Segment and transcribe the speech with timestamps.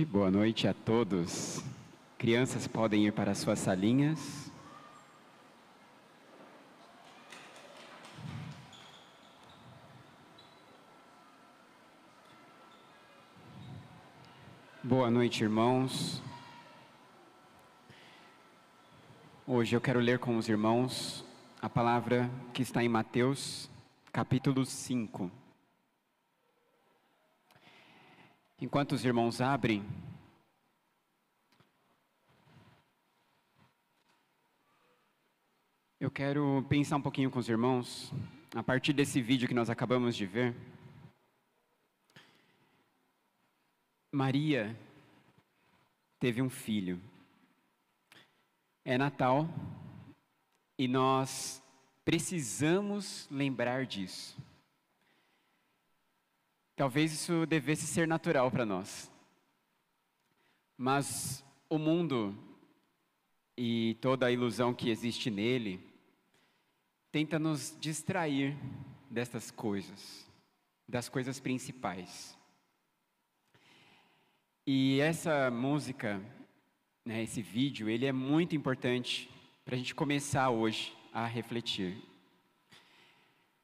[0.00, 1.62] Boa noite a todos.
[2.16, 4.50] Crianças podem ir para suas salinhas.
[14.82, 16.22] Boa noite, irmãos.
[19.46, 21.22] Hoje eu quero ler com os irmãos
[21.60, 23.68] a palavra que está em Mateus,
[24.10, 25.41] capítulo 5.
[28.62, 29.84] Enquanto os irmãos abrem,
[35.98, 38.12] eu quero pensar um pouquinho com os irmãos,
[38.54, 40.54] a partir desse vídeo que nós acabamos de ver.
[44.12, 44.78] Maria
[46.20, 47.02] teve um filho.
[48.84, 49.48] É Natal
[50.78, 51.60] e nós
[52.04, 54.40] precisamos lembrar disso.
[56.74, 59.10] Talvez isso devesse ser natural para nós.
[60.76, 62.36] Mas o mundo
[63.56, 65.80] e toda a ilusão que existe nele
[67.10, 68.56] tenta nos distrair
[69.10, 70.26] destas coisas,
[70.88, 72.36] das coisas principais.
[74.66, 76.22] E essa música,
[77.04, 79.28] né, esse vídeo, ele é muito importante
[79.64, 81.96] para a gente começar hoje a refletir.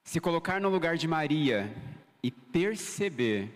[0.05, 1.74] Se colocar no lugar de Maria
[2.22, 3.50] e perceber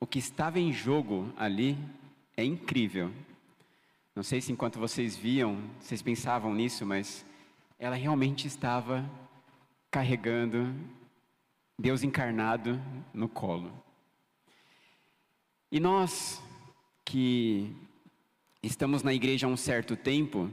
[0.00, 1.76] o que estava em jogo ali
[2.36, 3.12] é incrível.
[4.14, 7.24] Não sei se enquanto vocês viam, vocês pensavam nisso, mas
[7.78, 9.08] ela realmente estava
[9.90, 10.74] carregando
[11.78, 12.80] Deus encarnado
[13.12, 13.72] no colo.
[15.70, 16.42] E nós
[17.04, 17.74] que
[18.62, 20.50] estamos na igreja há um certo tempo,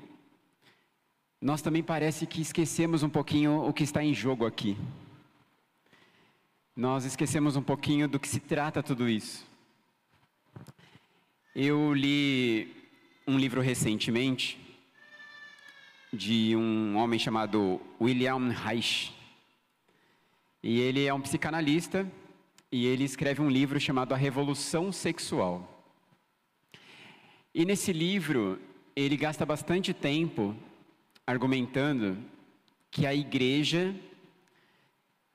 [1.42, 4.78] nós também parece que esquecemos um pouquinho o que está em jogo aqui
[6.76, 9.48] nós esquecemos um pouquinho do que se trata tudo isso.
[11.56, 12.76] Eu li
[13.26, 14.60] um livro recentemente
[16.12, 19.14] de um homem chamado William Reich.
[20.62, 22.06] E ele é um psicanalista
[22.70, 25.88] e ele escreve um livro chamado A Revolução Sexual.
[27.54, 28.60] E nesse livro,
[28.94, 30.54] ele gasta bastante tempo
[31.26, 32.18] argumentando
[32.92, 33.96] que a igreja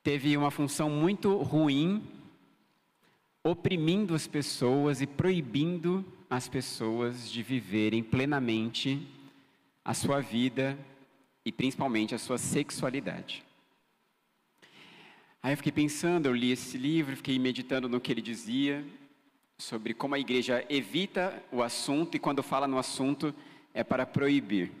[0.03, 2.03] teve uma função muito ruim,
[3.43, 9.07] oprimindo as pessoas e proibindo as pessoas de viverem plenamente
[9.83, 10.77] a sua vida
[11.43, 13.43] e principalmente a sua sexualidade.
[15.43, 18.85] Aí eu fiquei pensando, eu li esse livro, fiquei meditando no que ele dizia
[19.57, 23.33] sobre como a igreja evita o assunto e quando fala no assunto
[23.73, 24.71] é para proibir.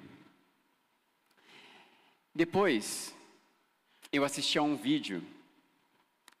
[2.33, 3.15] Depois,
[4.11, 5.23] eu assisti a um vídeo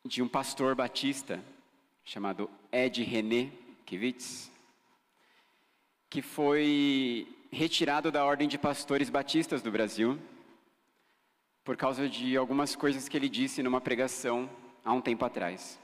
[0.03, 1.41] de um pastor batista
[2.03, 3.49] chamado Ed René
[3.85, 4.51] Kivitz,
[6.09, 10.19] que foi retirado da ordem de pastores batistas do Brasil
[11.63, 14.49] por causa de algumas coisas que ele disse numa pregação
[14.83, 15.79] há um tempo atrás.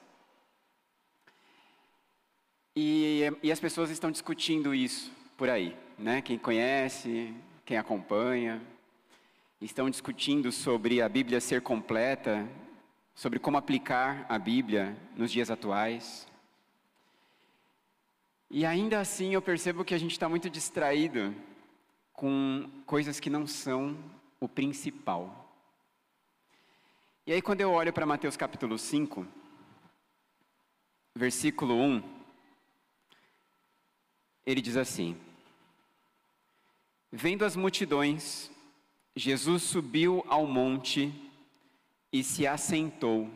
[2.76, 6.22] E, e as pessoas estão discutindo isso por aí, né?
[6.22, 7.34] Quem conhece,
[7.66, 8.62] quem acompanha
[9.60, 12.48] estão discutindo sobre a Bíblia ser completa,
[13.16, 16.28] sobre como aplicar a Bíblia nos dias atuais.
[18.50, 21.36] E ainda assim eu percebo que a gente está muito distraído
[22.14, 23.98] com coisas que não são
[24.40, 25.46] o principal.
[27.26, 29.28] E aí, quando eu olho para Mateus capítulo 5,
[31.14, 32.02] versículo 1,
[34.46, 35.18] ele diz assim:
[37.12, 38.50] Vendo as multidões,
[39.18, 41.12] Jesus subiu ao monte
[42.14, 43.28] e se assentou.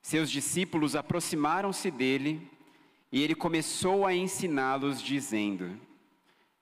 [0.00, 2.50] Seus discípulos aproximaram-se dele
[3.12, 5.78] e ele começou a ensiná-los, dizendo: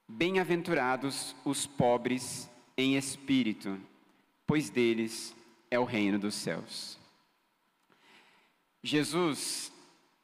[0.08, 3.80] Bem-aventurados os pobres em espírito,
[4.44, 5.32] pois deles
[5.70, 6.98] é o reino dos céus.
[8.82, 9.72] Jesus,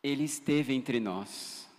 [0.02, 1.70] ele esteve entre nós.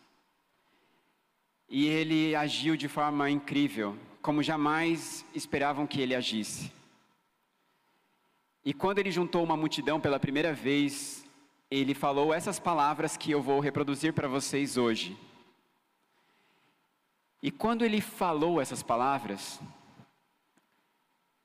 [1.68, 6.72] E ele agiu de forma incrível como jamais esperavam que ele agisse.
[8.64, 11.26] E quando ele juntou uma multidão pela primeira vez,
[11.70, 15.18] ele falou essas palavras que eu vou reproduzir para vocês hoje.
[17.42, 19.60] E quando ele falou essas palavras,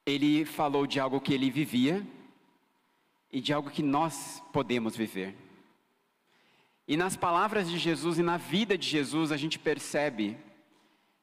[0.06, 2.06] ele falou de algo que ele vivia
[3.32, 5.36] e de algo que nós podemos viver.
[6.86, 10.38] E nas palavras de Jesus e na vida de Jesus, a gente percebe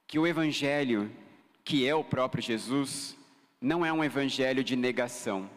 [0.06, 1.10] que o Evangelho
[1.66, 3.18] que é o próprio Jesus,
[3.60, 5.50] não é um evangelho de negação,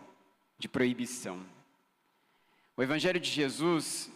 [0.59, 1.47] de proibição.
[2.77, 4.11] O evangelho de Jesus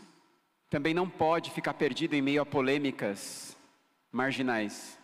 [0.71, 3.55] também não pode ficar perdido em meio a polêmicas
[4.11, 4.99] marginais.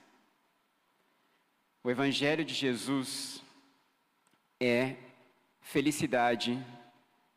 [1.84, 3.42] O Evangelho de Jesus
[4.58, 4.96] é
[5.60, 6.58] felicidade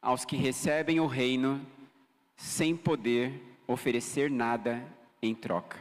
[0.02, 1.66] aos que recebem o reino
[2.38, 4.82] sem poder oferecer nada
[5.22, 5.78] em troca.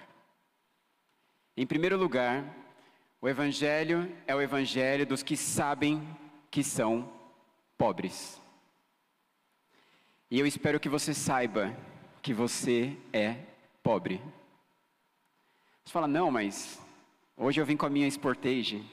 [1.57, 2.45] Em primeiro lugar,
[3.21, 6.07] o Evangelho é o Evangelho dos que sabem
[6.51, 7.11] que são
[7.77, 8.41] pobres.
[10.31, 11.77] E eu espero que você saiba
[12.23, 13.37] que você é
[13.83, 14.23] pobre.
[15.85, 16.81] Você fala, não, mas
[17.37, 18.85] hoje eu vim com a minha Sportage.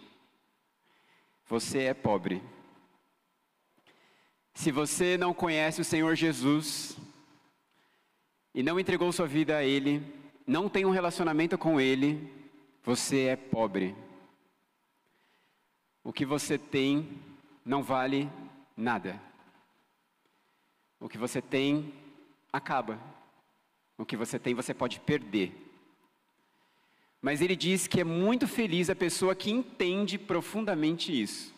[1.47, 2.41] Você é pobre.
[4.53, 6.97] Se você não conhece o Senhor Jesus
[8.53, 10.03] e não entregou sua vida a Ele,
[10.45, 12.33] não tem um relacionamento com Ele,
[12.83, 13.95] você é pobre.
[16.07, 17.05] O que você tem
[17.65, 18.31] não vale
[18.77, 19.21] nada.
[21.01, 21.93] O que você tem
[22.51, 22.97] acaba.
[23.97, 25.51] O que você tem você pode perder.
[27.21, 31.53] Mas ele diz que é muito feliz a pessoa que entende profundamente isso.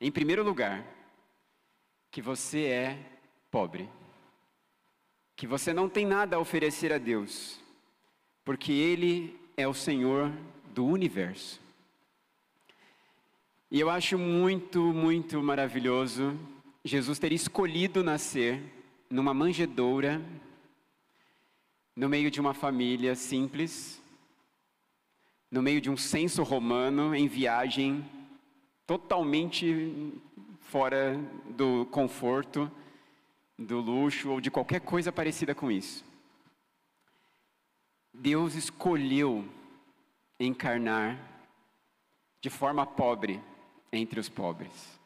[0.00, 0.86] Em primeiro lugar,
[2.12, 2.98] que você é
[3.50, 3.88] pobre.
[5.34, 7.58] Que você não tem nada a oferecer a Deus,
[8.44, 10.30] porque Ele é o Senhor
[10.72, 11.63] do universo.
[13.70, 16.38] E eu acho muito, muito maravilhoso
[16.84, 18.62] Jesus ter escolhido nascer
[19.08, 20.20] numa manjedoura,
[21.96, 24.02] no meio de uma família simples,
[25.50, 28.04] no meio de um censo romano, em viagem,
[28.86, 30.12] totalmente
[30.60, 31.18] fora
[31.48, 32.70] do conforto,
[33.58, 36.04] do luxo ou de qualquer coisa parecida com isso.
[38.12, 39.48] Deus escolheu
[40.38, 41.18] encarnar
[42.42, 43.40] de forma pobre
[43.96, 44.98] entre os pobres.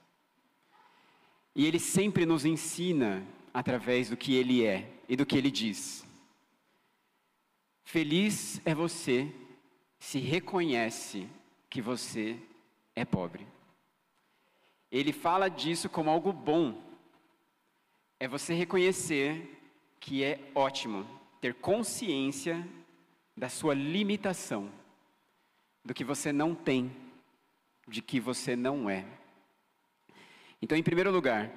[1.54, 6.06] E ele sempre nos ensina através do que ele é e do que ele diz.
[7.84, 9.32] Feliz é você
[9.98, 11.26] se reconhece
[11.68, 12.38] que você
[12.94, 13.46] é pobre.
[14.90, 16.80] Ele fala disso como algo bom.
[18.20, 19.58] É você reconhecer
[20.00, 21.06] que é ótimo
[21.40, 22.66] ter consciência
[23.36, 24.70] da sua limitação,
[25.84, 26.90] do que você não tem,
[27.88, 29.04] de que você não é.
[30.60, 31.50] Então, em primeiro lugar,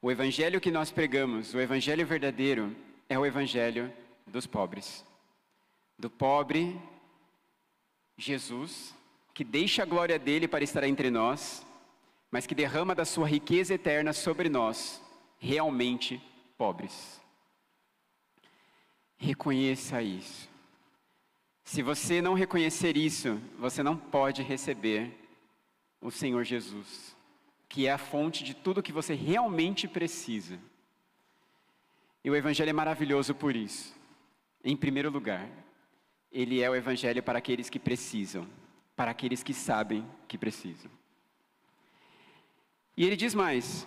[0.00, 2.74] o evangelho que nós pregamos, o evangelho verdadeiro,
[3.08, 3.92] é o evangelho
[4.26, 5.04] dos pobres.
[5.98, 6.80] Do pobre
[8.16, 8.94] Jesus,
[9.32, 11.64] que deixa a glória dele para estar entre nós,
[12.30, 15.00] mas que derrama da sua riqueza eterna sobre nós,
[15.38, 16.20] realmente
[16.56, 17.20] pobres.
[19.16, 20.48] Reconheça isso.
[21.62, 25.21] Se você não reconhecer isso, você não pode receber
[26.02, 27.16] o Senhor Jesus
[27.72, 30.60] que é a fonte de tudo que você realmente precisa.
[32.22, 33.96] E o Evangelho é maravilhoso por isso.
[34.62, 35.48] Em primeiro lugar,
[36.30, 38.46] ele é o Evangelho para aqueles que precisam,
[38.94, 40.90] para aqueles que sabem que precisam.
[42.94, 43.86] E ele diz mais: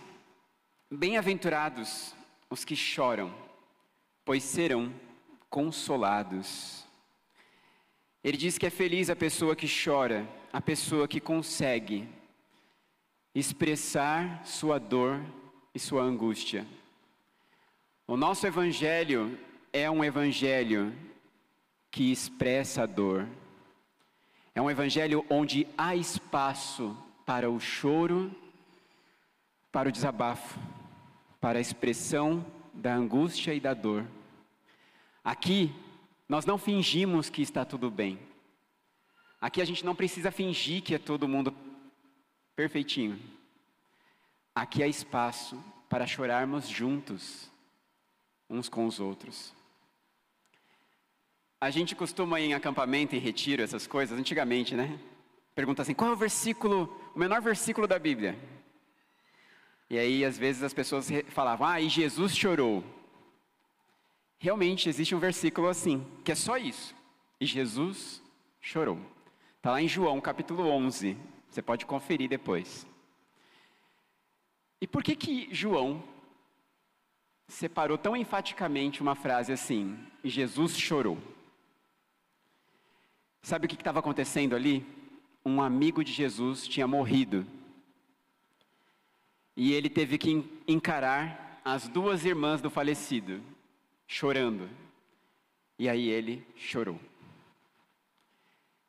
[0.89, 2.15] Bem-aventurados
[2.50, 3.31] os que choram,
[4.25, 4.91] pois serão
[5.47, 6.84] consolados.
[8.25, 12.10] Ele diz que é feliz a pessoa que chora, a pessoa que consegue
[13.36, 15.22] expressar sua dor
[15.75, 16.66] e sua angústia.
[18.07, 19.38] O nosso evangelho
[19.72, 20.92] é um evangelho
[21.92, 23.27] que expressa a dor.
[24.56, 28.36] É um evangelho onde há espaço para o choro,
[29.72, 30.60] para o desabafo,
[31.39, 34.03] para a expressão da angústia e da dor.
[35.24, 35.72] Aqui,
[36.27, 38.20] nós não fingimos que está tudo bem.
[39.39, 41.55] Aqui a gente não precisa fingir que é todo mundo
[42.55, 43.20] perfeitinho.
[44.55, 47.51] Aqui há espaço para chorarmos juntos,
[48.50, 49.53] uns com os outros.
[51.60, 55.00] A gente costuma ir em acampamento, em retiro, essas coisas, antigamente, né?
[55.53, 58.38] Pergunta assim: qual é o versículo, o menor versículo da Bíblia?
[59.89, 62.84] E aí, às vezes, as pessoas falavam: ah, e Jesus chorou.
[64.39, 66.96] Realmente existe um versículo assim, que é só isso.
[67.39, 68.22] E Jesus
[68.62, 69.00] chorou.
[69.58, 71.18] Está lá em João capítulo 11,
[71.50, 72.86] você pode conferir depois.
[74.80, 76.04] E por que que João
[77.48, 81.18] separou tão enfaticamente uma frase assim, Jesus chorou?
[83.42, 84.86] Sabe o que estava acontecendo ali?
[85.46, 87.46] Um amigo de Jesus tinha morrido.
[89.56, 93.42] E ele teve que encarar as duas irmãs do falecido,
[94.07, 94.69] chorando.
[95.77, 97.00] E aí ele chorou.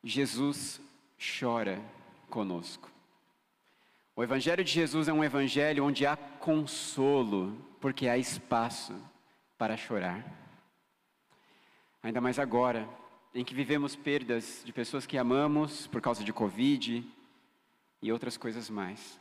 [0.02, 0.80] Jesus
[1.18, 1.82] chora
[2.28, 2.90] conosco.
[4.14, 8.94] O Evangelho de Jesus é um evangelho onde há consolo, porque há espaço
[9.58, 10.24] para chorar.
[12.02, 12.88] Ainda mais agora,
[13.34, 17.04] em que vivemos perdas de pessoas que amamos por causa de Covid
[18.00, 19.20] e outras coisas mais.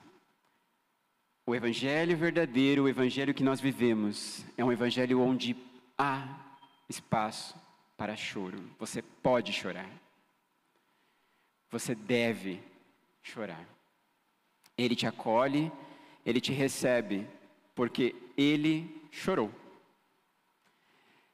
[1.46, 5.56] O Evangelho verdadeiro, o Evangelho que nós vivemos, é um Evangelho onde
[5.98, 6.40] há
[6.90, 7.56] espaço
[7.98, 8.62] para choro.
[8.80, 9.90] Você pode chorar.
[11.70, 12.62] Você deve
[13.22, 13.66] chorar.
[14.78, 15.72] Ele te acolhe,
[16.26, 17.28] ele te recebe,
[17.74, 19.52] porque ele chorou.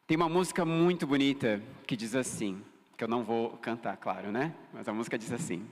[0.05, 2.63] Tem uma música muito bonita que diz assim,
[2.97, 4.53] que eu não vou cantar, claro, né?
[4.73, 5.67] Mas a música diz assim: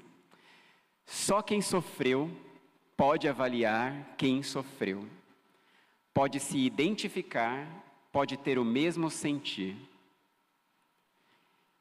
[1.05, 2.31] Só quem sofreu
[2.97, 5.07] pode avaliar quem sofreu,
[6.13, 7.67] pode se identificar,
[8.11, 9.75] pode ter o mesmo sentir.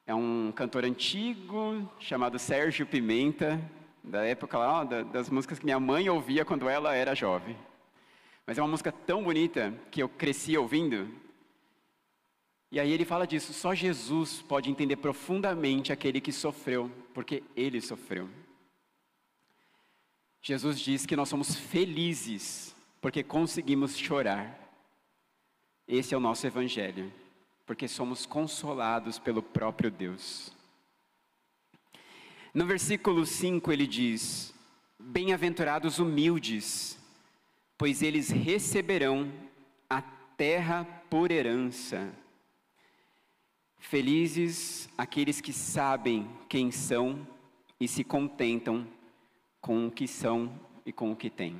[0.06, 3.60] É um cantor antigo chamado Sérgio Pimenta,
[4.02, 7.56] da época lá, das músicas que minha mãe ouvia quando ela era jovem.
[8.46, 11.08] Mas é uma música tão bonita que eu cresci ouvindo.
[12.70, 17.80] E aí ele fala disso, só Jesus pode entender profundamente aquele que sofreu, porque ele
[17.80, 18.28] sofreu.
[20.40, 24.67] Jesus diz que nós somos felizes porque conseguimos chorar.
[25.88, 27.10] Esse é o nosso Evangelho,
[27.64, 30.52] porque somos consolados pelo próprio Deus.
[32.52, 34.52] No versículo 5 ele diz:
[34.98, 36.98] Bem-aventurados humildes,
[37.78, 39.32] pois eles receberão
[39.88, 42.12] a terra por herança.
[43.78, 47.26] Felizes aqueles que sabem quem são
[47.80, 48.86] e se contentam
[49.58, 50.52] com o que são
[50.84, 51.58] e com o que têm.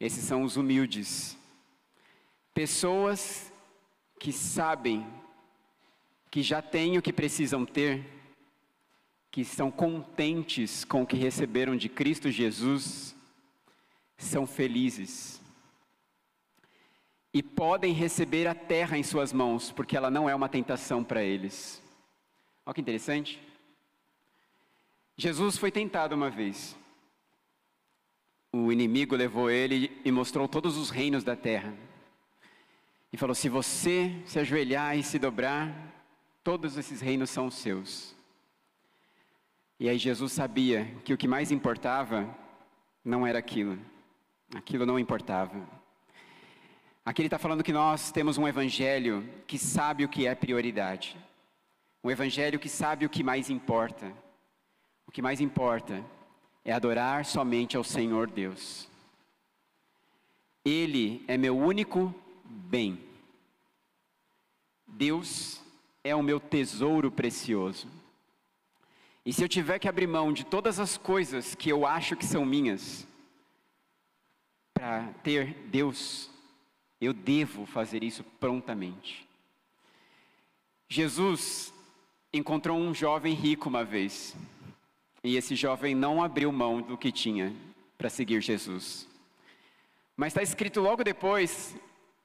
[0.00, 1.40] Esses são os humildes.
[2.54, 3.52] Pessoas
[4.18, 5.06] que sabem
[6.30, 8.04] que já têm o que precisam ter,
[9.30, 13.14] que estão contentes com o que receberam de Cristo Jesus,
[14.16, 15.40] são felizes.
[17.34, 21.22] E podem receber a terra em suas mãos, porque ela não é uma tentação para
[21.22, 21.82] eles.
[22.64, 23.40] Olha que interessante.
[25.16, 26.76] Jesus foi tentado uma vez.
[28.52, 31.74] O inimigo levou ele e mostrou todos os reinos da terra.
[33.12, 35.72] E falou: se você se ajoelhar e se dobrar,
[36.42, 38.14] todos esses reinos são seus.
[39.78, 42.28] E aí Jesus sabia que o que mais importava
[43.04, 43.78] não era aquilo.
[44.54, 45.60] Aquilo não importava.
[47.04, 51.16] Aqui ele está falando que nós temos um evangelho que sabe o que é prioridade.
[52.04, 54.12] Um evangelho que sabe o que mais importa.
[55.06, 56.04] O que mais importa
[56.64, 58.88] é adorar somente ao Senhor Deus.
[60.64, 62.14] Ele é meu único
[62.52, 62.98] bem.
[64.86, 65.60] Deus
[66.04, 67.88] é o meu tesouro precioso.
[69.24, 72.26] E se eu tiver que abrir mão de todas as coisas que eu acho que
[72.26, 73.06] são minhas,
[74.74, 76.28] para ter Deus,
[77.00, 79.26] eu devo fazer isso prontamente.
[80.88, 81.72] Jesus
[82.32, 84.36] encontrou um jovem rico uma vez.
[85.24, 87.54] E esse jovem não abriu mão do que tinha
[87.96, 89.06] para seguir Jesus.
[90.16, 91.76] Mas está escrito logo depois,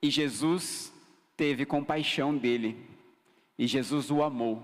[0.01, 0.93] e Jesus
[1.35, 2.77] teve compaixão dele,
[3.57, 4.63] e Jesus o amou.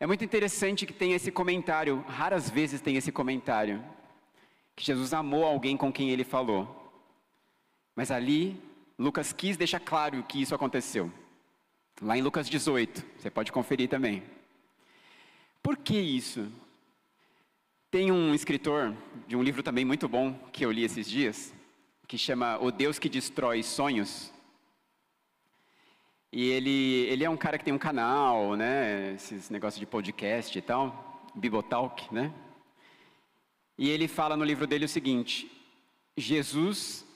[0.00, 3.84] É muito interessante que tem esse comentário, raras vezes tem esse comentário,
[4.74, 6.92] que Jesus amou alguém com quem ele falou.
[7.94, 8.60] Mas ali,
[8.98, 11.12] Lucas quis deixar claro que isso aconteceu.
[12.00, 14.22] Lá em Lucas 18, você pode conferir também.
[15.62, 16.50] Por que isso?
[17.90, 18.96] Tem um escritor
[19.28, 21.54] de um livro também muito bom que eu li esses dias,
[22.06, 24.32] que chama O Deus que Destrói Sonhos.
[26.32, 30.56] E ele, ele é um cara que tem um canal, né, esses negócios de podcast
[30.56, 32.32] e tal, Bibotalk, né?
[33.76, 35.50] E ele fala no livro dele o seguinte:
[36.16, 37.06] Jesus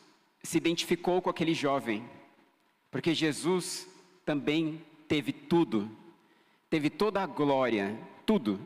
[0.43, 2.09] se identificou com aquele jovem,
[2.91, 3.89] porque Jesus
[4.25, 5.91] também teve tudo,
[6.69, 8.61] teve toda a glória, tudo,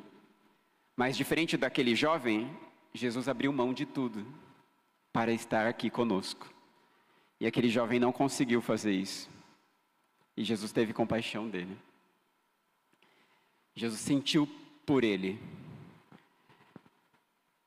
[0.96, 2.50] mas diferente daquele jovem,
[2.92, 4.26] Jesus abriu mão de tudo
[5.12, 6.52] para estar aqui conosco.
[7.40, 9.28] E aquele jovem não conseguiu fazer isso.
[10.36, 11.76] E Jesus teve compaixão dele.
[13.74, 14.48] Jesus sentiu
[14.84, 15.40] por ele.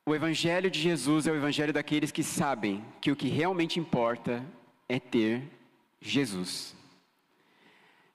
[0.06, 4.44] O Evangelho de Jesus é o Evangelho daqueles que sabem que o que realmente importa
[4.88, 5.42] é ter
[6.00, 6.76] Jesus.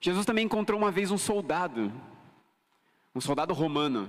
[0.00, 1.92] Jesus também encontrou uma vez um soldado,
[3.14, 4.08] um soldado romano,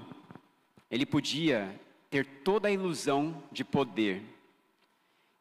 [0.89, 4.23] ele podia ter toda a ilusão de poder.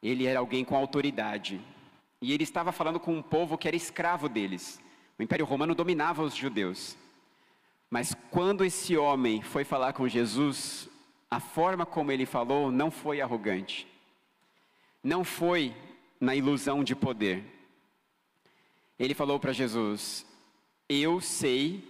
[0.02, 1.60] Ele era alguém com autoridade.
[2.22, 4.80] E ele estava falando com um povo que era escravo deles.
[5.18, 6.96] O Império Romano dominava os judeus.
[7.90, 10.88] Mas quando esse homem foi falar com Jesus,
[11.30, 13.86] a forma como ele falou não foi arrogante.
[15.02, 15.74] Não foi
[16.20, 17.44] na ilusão de poder.
[18.98, 20.26] Ele falou para Jesus:
[20.88, 21.82] Eu sei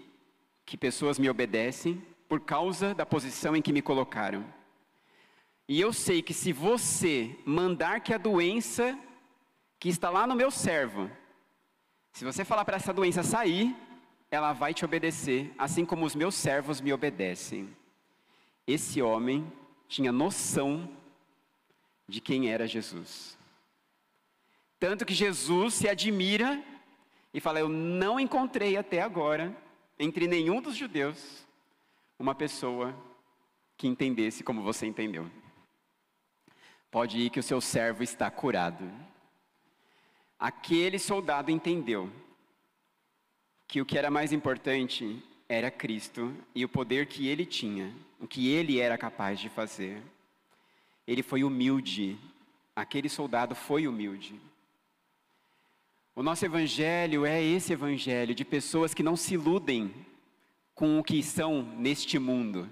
[0.64, 4.44] que pessoas me obedecem por causa da posição em que me colocaram.
[5.70, 8.98] E eu sei que se você mandar que a doença
[9.78, 11.08] que está lá no meu servo,
[12.10, 13.76] se você falar para essa doença sair,
[14.32, 17.68] ela vai te obedecer, assim como os meus servos me obedecem.
[18.66, 19.46] Esse homem
[19.86, 20.90] tinha noção
[22.08, 23.38] de quem era Jesus.
[24.76, 26.60] Tanto que Jesus se admira
[27.32, 29.56] e fala: Eu não encontrei até agora,
[30.00, 31.46] entre nenhum dos judeus,
[32.18, 32.92] uma pessoa
[33.76, 35.30] que entendesse como você entendeu.
[36.90, 38.90] Pode ir que o seu servo está curado.
[40.38, 42.10] Aquele soldado entendeu
[43.68, 48.26] que o que era mais importante era Cristo e o poder que ele tinha, o
[48.26, 50.02] que ele era capaz de fazer.
[51.06, 52.18] Ele foi humilde,
[52.74, 54.40] aquele soldado foi humilde.
[56.16, 59.94] O nosso evangelho é esse evangelho de pessoas que não se iludem
[60.74, 62.68] com o que são neste mundo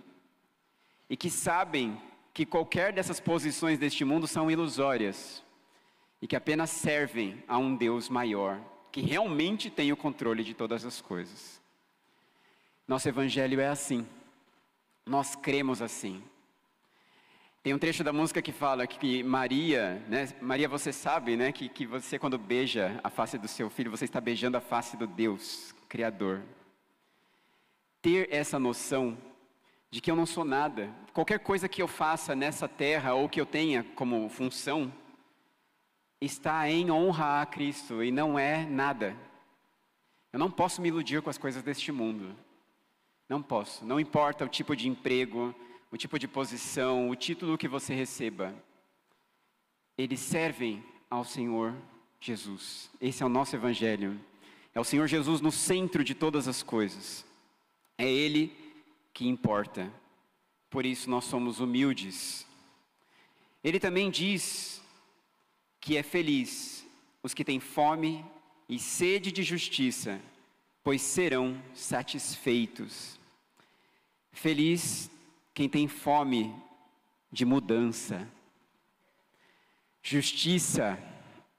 [1.09, 2.01] e que sabem
[2.39, 5.43] que qualquer dessas posições deste mundo são ilusórias
[6.23, 8.61] e que apenas servem a um Deus maior,
[8.93, 11.61] que realmente tem o controle de todas as coisas.
[12.87, 14.07] Nosso evangelho é assim.
[15.05, 16.23] Nós cremos assim.
[17.61, 21.69] Tem um trecho da música que fala que Maria, né, Maria, você sabe, né, que,
[21.69, 25.09] que você quando beija a face do seu filho, você está beijando a face do
[25.09, 26.45] Deus Criador.
[28.01, 29.19] Ter essa noção
[29.91, 33.41] de que eu não sou nada, qualquer coisa que eu faça nessa terra ou que
[33.41, 34.93] eu tenha como função,
[36.21, 39.17] está em honra a Cristo e não é nada.
[40.33, 42.37] Eu não posso me iludir com as coisas deste mundo.
[43.29, 43.85] Não posso.
[43.85, 45.55] Não importa o tipo de emprego,
[45.91, 48.55] o tipo de posição, o título que você receba.
[49.97, 51.75] Eles servem ao Senhor
[52.21, 52.91] Jesus.
[53.01, 54.21] Esse é o nosso Evangelho.
[54.75, 57.25] É o Senhor Jesus no centro de todas as coisas.
[57.97, 58.68] É Ele
[59.19, 59.93] que importa.
[60.71, 62.47] Por isso nós somos humildes.
[63.65, 64.81] Ele também diz
[65.81, 66.87] que é feliz
[67.21, 68.25] os que têm fome
[68.69, 70.21] e sede de justiça,
[70.85, 73.19] pois serão satisfeitos.
[74.31, 75.11] Feliz
[75.53, 76.55] quem tem fome
[77.33, 78.31] de mudança.
[80.01, 80.97] Justiça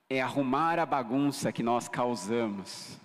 [0.10, 2.98] é arrumar a bagunça que nós causamos.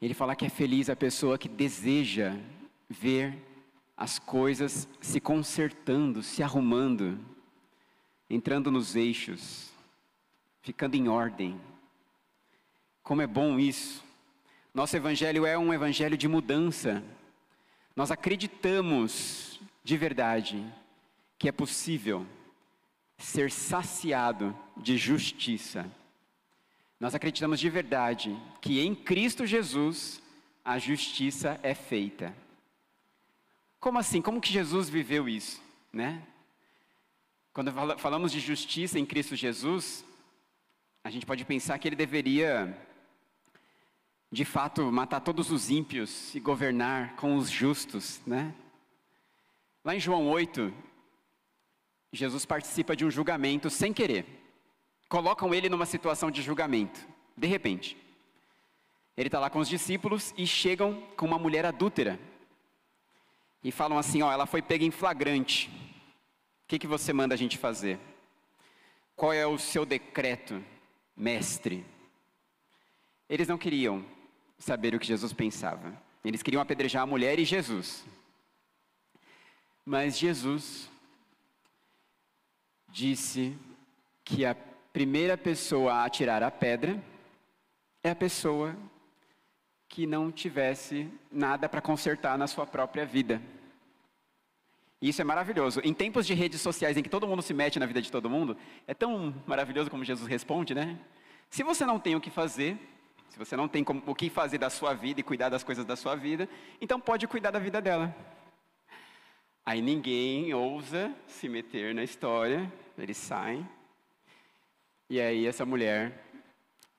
[0.00, 2.36] Ele fala que é feliz a pessoa que deseja
[2.88, 3.36] ver
[3.96, 7.18] as coisas se consertando, se arrumando
[8.30, 9.70] entrando nos eixos,
[10.60, 11.58] ficando em ordem.
[13.02, 14.04] Como é bom isso.
[14.74, 17.02] Nosso evangelho é um evangelho de mudança.
[17.96, 20.64] Nós acreditamos de verdade
[21.38, 22.26] que é possível
[23.16, 25.90] ser saciado de justiça.
[27.00, 30.22] Nós acreditamos de verdade que em Cristo Jesus
[30.64, 32.34] a justiça é feita.
[33.80, 34.20] Como assim?
[34.20, 35.62] Como que Jesus viveu isso,
[35.92, 36.22] né?
[37.52, 40.04] Quando falamos de justiça em Cristo Jesus,
[41.04, 42.76] a gente pode pensar que ele deveria,
[44.30, 48.52] de fato, matar todos os ímpios e governar com os justos, né?
[49.84, 50.74] Lá em João 8,
[52.12, 54.26] Jesus participa de um julgamento sem querer.
[55.08, 57.00] Colocam ele numa situação de julgamento,
[57.36, 57.96] de repente.
[59.16, 62.18] Ele está lá com os discípulos e chegam com uma mulher adúltera.
[63.62, 65.68] E falam assim: ó, ela foi pega em flagrante.
[66.64, 67.98] O que, que você manda a gente fazer?
[69.16, 70.62] Qual é o seu decreto,
[71.16, 71.84] mestre?
[73.28, 74.04] Eles não queriam
[74.58, 75.92] saber o que Jesus pensava.
[76.24, 78.04] Eles queriam apedrejar a mulher e Jesus.
[79.84, 80.90] Mas Jesus
[82.88, 83.56] disse
[84.24, 84.54] que a
[84.92, 87.02] primeira pessoa a atirar a pedra
[88.02, 88.76] é a pessoa
[89.88, 93.40] que não tivesse nada para consertar na sua própria vida.
[95.00, 95.80] E isso é maravilhoso.
[95.84, 98.28] Em tempos de redes sociais em que todo mundo se mete na vida de todo
[98.28, 100.98] mundo, é tão maravilhoso como Jesus responde, né?
[101.48, 102.76] Se você não tem o que fazer,
[103.28, 105.84] se você não tem como, o que fazer da sua vida e cuidar das coisas
[105.84, 106.48] da sua vida,
[106.80, 108.14] então pode cuidar da vida dela.
[109.64, 113.68] Aí ninguém ousa se meter na história, eles saem.
[115.08, 116.27] E aí essa mulher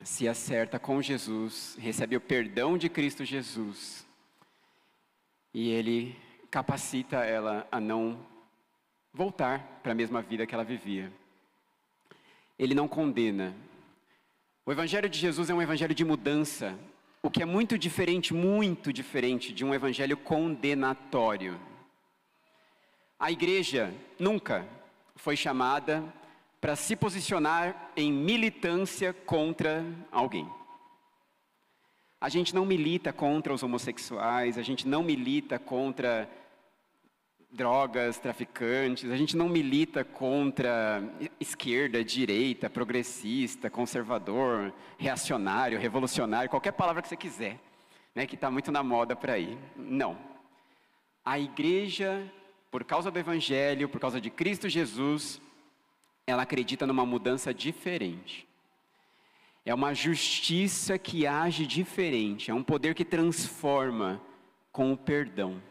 [0.01, 4.05] se acerta com Jesus, recebe o perdão de Cristo Jesus.
[5.53, 6.15] E ele
[6.49, 8.19] capacita ela a não
[9.13, 11.11] voltar para a mesma vida que ela vivia.
[12.57, 13.55] Ele não condena.
[14.65, 16.77] O Evangelho de Jesus é um evangelho de mudança,
[17.21, 21.59] o que é muito diferente, muito diferente de um evangelho condenatório.
[23.19, 24.65] A igreja nunca
[25.15, 26.03] foi chamada
[26.59, 30.49] para se posicionar em militância contra alguém.
[32.19, 36.29] A gente não milita contra os homossexuais, a gente não milita contra
[37.51, 41.01] drogas, traficantes, a gente não milita contra
[41.39, 47.57] esquerda, direita, progressista, conservador, reacionário, revolucionário, qualquer palavra que você quiser,
[48.13, 49.57] né, que está muito na moda por aí.
[49.75, 50.17] Não.
[51.23, 52.29] A igreja,
[52.69, 55.41] por causa do Evangelho, por causa de Cristo Jesus,
[56.29, 58.47] ela acredita numa mudança diferente.
[59.65, 64.21] É uma justiça que age diferente, é um poder que transforma
[64.71, 65.61] com o perdão.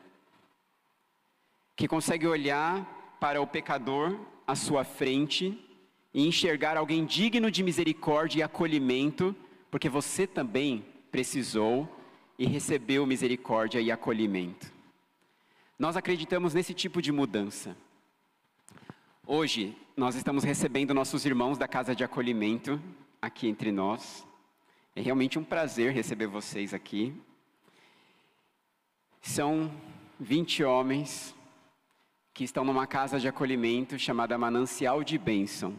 [1.75, 5.59] Que consegue olhar para o pecador à sua frente
[6.13, 9.35] e enxergar alguém digno de misericórdia e acolhimento,
[9.71, 11.89] porque você também precisou
[12.39, 14.73] e recebeu misericórdia e acolhimento.
[15.79, 17.77] Nós acreditamos nesse tipo de mudança.
[19.27, 22.81] Hoje, nós estamos recebendo nossos irmãos da casa de acolhimento
[23.21, 24.25] aqui entre nós.
[24.95, 27.13] É realmente um prazer receber vocês aqui.
[29.21, 29.69] São
[30.21, 31.35] 20 homens
[32.33, 35.75] que estão numa casa de acolhimento chamada Manancial de Bênção.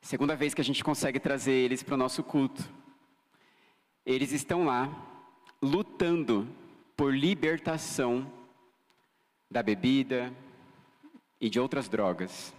[0.00, 2.62] Segunda vez que a gente consegue trazer eles para o nosso culto.
[4.04, 4.88] Eles estão lá
[5.60, 6.46] lutando
[6.96, 8.24] por libertação
[9.50, 10.32] da bebida,
[11.40, 12.54] e de outras drogas.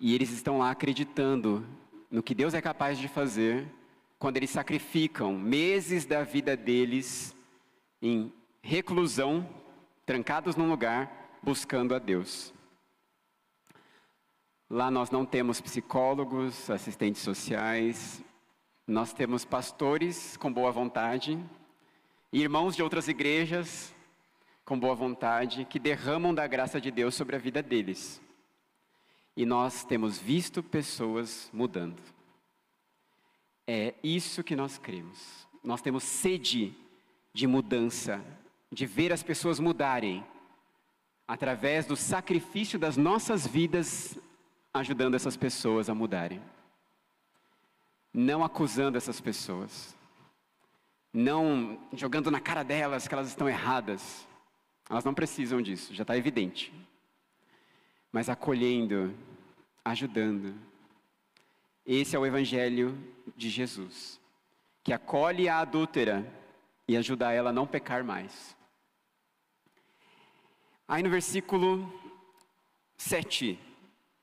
[0.00, 1.66] E eles estão lá acreditando
[2.10, 3.66] no que Deus é capaz de fazer
[4.18, 7.34] quando eles sacrificam meses da vida deles
[8.00, 9.48] em reclusão,
[10.04, 12.52] trancados num lugar, buscando a Deus.
[14.70, 18.22] Lá nós não temos psicólogos, assistentes sociais,
[18.86, 21.38] nós temos pastores com boa vontade,
[22.32, 23.94] irmãos de outras igrejas
[24.68, 28.20] com boa vontade, que derramam da graça de Deus sobre a vida deles.
[29.34, 32.02] E nós temos visto pessoas mudando.
[33.66, 35.48] É isso que nós cremos.
[35.64, 36.74] Nós temos sede
[37.32, 38.22] de mudança,
[38.70, 40.22] de ver as pessoas mudarem,
[41.26, 44.18] através do sacrifício das nossas vidas,
[44.74, 46.42] ajudando essas pessoas a mudarem.
[48.12, 49.96] Não acusando essas pessoas,
[51.10, 54.27] não jogando na cara delas que elas estão erradas,
[54.88, 56.72] elas não precisam disso, já está evidente.
[58.10, 59.14] Mas acolhendo,
[59.84, 60.54] ajudando.
[61.84, 62.96] Esse é o Evangelho
[63.36, 64.20] de Jesus,
[64.82, 66.26] que acolhe a adúltera
[66.86, 68.56] e ajuda ela a não pecar mais.
[70.86, 71.92] Aí no versículo
[72.96, 73.58] 7,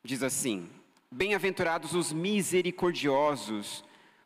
[0.04, 0.68] diz assim:
[1.12, 3.86] Bem-aventurados os misericordiosos,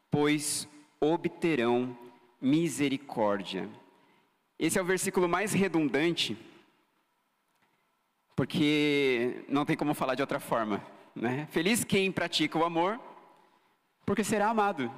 [0.10, 0.67] pois
[1.02, 1.97] obterão
[2.41, 3.69] misericórdia.
[4.60, 6.38] Esse é o versículo mais redundante,
[8.36, 10.84] porque não tem como falar de outra forma.
[11.15, 11.48] Né?
[11.50, 13.00] Feliz quem pratica o amor,
[14.06, 14.91] porque será amado.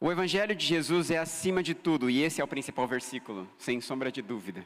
[0.00, 3.80] O Evangelho de Jesus é acima de tudo, e esse é o principal versículo, sem
[3.80, 4.64] sombra de dúvida.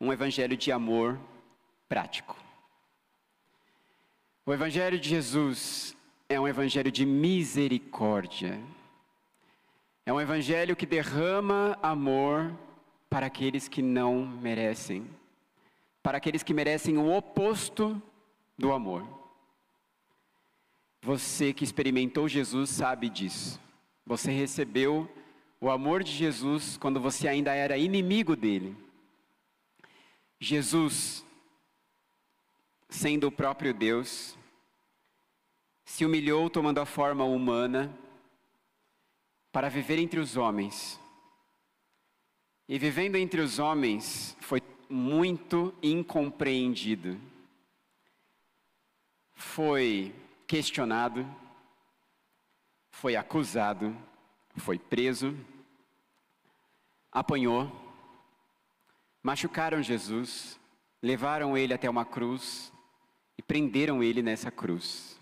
[0.00, 1.20] Um Evangelho de amor
[1.88, 2.36] prático.
[4.44, 5.96] O Evangelho de Jesus
[6.28, 8.60] é um Evangelho de misericórdia.
[10.06, 12.54] É um evangelho que derrama amor
[13.08, 15.08] para aqueles que não merecem,
[16.02, 18.02] para aqueles que merecem o oposto
[18.58, 19.06] do amor.
[21.00, 23.58] Você que experimentou Jesus sabe disso.
[24.04, 25.10] Você recebeu
[25.58, 28.76] o amor de Jesus quando você ainda era inimigo dele.
[30.38, 31.24] Jesus,
[32.90, 34.36] sendo o próprio Deus,
[35.82, 37.90] se humilhou tomando a forma humana
[39.54, 41.00] para viver entre os homens.
[42.68, 47.16] E vivendo entre os homens foi muito incompreendido.
[49.32, 50.12] Foi
[50.44, 51.24] questionado,
[52.90, 53.96] foi acusado,
[54.56, 55.38] foi preso,
[57.12, 57.70] apanhou,
[59.22, 60.58] machucaram Jesus,
[61.00, 62.72] levaram ele até uma cruz
[63.38, 65.16] e prenderam ele nessa cruz.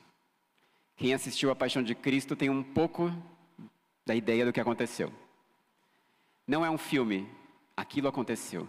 [0.97, 3.12] Quem assistiu à Paixão de Cristo tem um pouco
[4.05, 5.12] da ideia do que aconteceu.
[6.47, 7.29] Não é um filme,
[7.77, 8.69] aquilo aconteceu.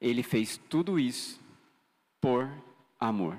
[0.00, 1.40] Ele fez tudo isso
[2.20, 2.50] por
[2.98, 3.38] amor.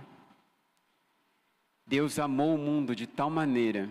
[1.86, 3.90] Deus amou o mundo de tal maneira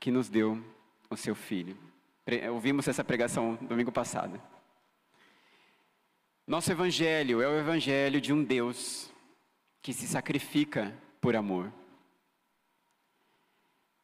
[0.00, 0.62] que nos deu
[1.08, 1.76] o seu filho.
[2.52, 4.40] Ouvimos essa pregação domingo passado.
[6.46, 9.12] Nosso evangelho é o evangelho de um Deus
[9.82, 11.72] que se sacrifica por amor.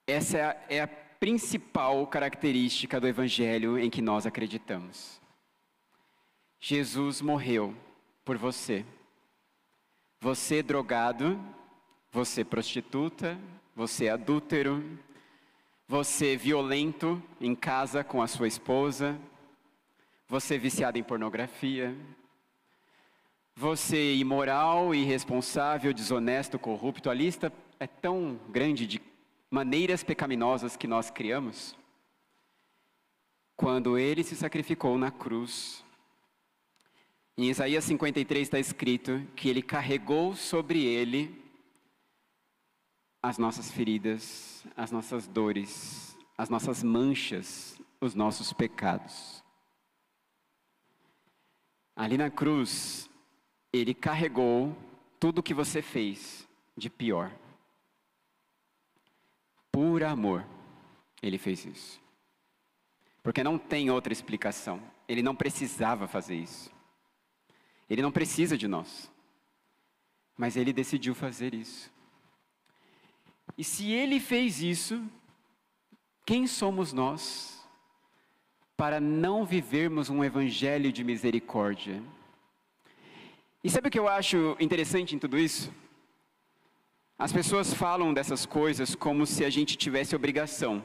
[0.06, 0.80] Essa é a, é
[1.24, 5.18] principal característica do evangelho em que nós acreditamos.
[6.60, 7.74] Jesus morreu
[8.26, 8.84] por você.
[10.20, 11.40] Você drogado,
[12.12, 13.38] você prostituta,
[13.74, 14.84] você adúltero,
[15.88, 19.18] você violento em casa com a sua esposa,
[20.28, 21.96] você viciado em pornografia,
[23.56, 27.08] você imoral, irresponsável, desonesto, corrupto.
[27.08, 29.13] A lista é tão grande de
[29.54, 31.76] maneiras pecaminosas que nós criamos.
[33.56, 35.84] Quando ele se sacrificou na cruz,
[37.38, 41.40] em Isaías 53 está escrito que ele carregou sobre ele
[43.22, 49.42] as nossas feridas, as nossas dores, as nossas manchas, os nossos pecados.
[51.94, 53.08] Ali na cruz,
[53.72, 54.76] ele carregou
[55.20, 56.44] tudo o que você fez
[56.76, 57.30] de pior.
[59.74, 60.46] Por amor,
[61.20, 62.00] ele fez isso.
[63.24, 64.80] Porque não tem outra explicação.
[65.08, 66.70] Ele não precisava fazer isso.
[67.90, 69.10] Ele não precisa de nós.
[70.38, 71.92] Mas ele decidiu fazer isso.
[73.58, 75.04] E se ele fez isso,
[76.24, 77.60] quem somos nós
[78.76, 82.00] para não vivermos um evangelho de misericórdia?
[83.64, 85.74] E sabe o que eu acho interessante em tudo isso?
[87.16, 90.82] As pessoas falam dessas coisas como se a gente tivesse obrigação.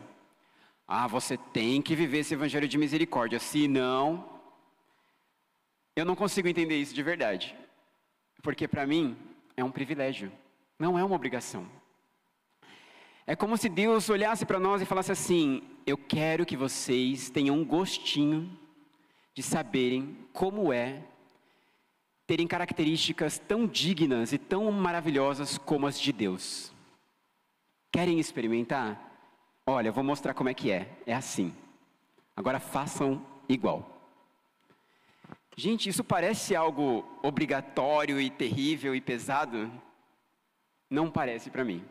[0.87, 4.39] Ah, você tem que viver esse evangelho de misericórdia, se não,
[5.95, 7.55] eu não consigo entender isso de verdade.
[8.43, 9.17] Porque para mim
[9.57, 10.31] é um privilégio,
[10.77, 11.67] não é uma obrigação.
[13.25, 17.55] É como se Deus olhasse para nós e falasse assim: Eu quero que vocês tenham
[17.55, 18.57] um gostinho
[19.33, 21.03] de saberem como é
[22.29, 26.71] terem características tão dignas e tão maravilhosas como as de Deus.
[27.91, 29.01] Querem experimentar?
[29.65, 30.95] Olha, vou mostrar como é que é.
[31.07, 31.51] É assim.
[32.35, 34.05] Agora façam igual.
[35.57, 39.71] Gente, isso parece algo obrigatório e terrível e pesado?
[40.87, 41.83] Não parece para mim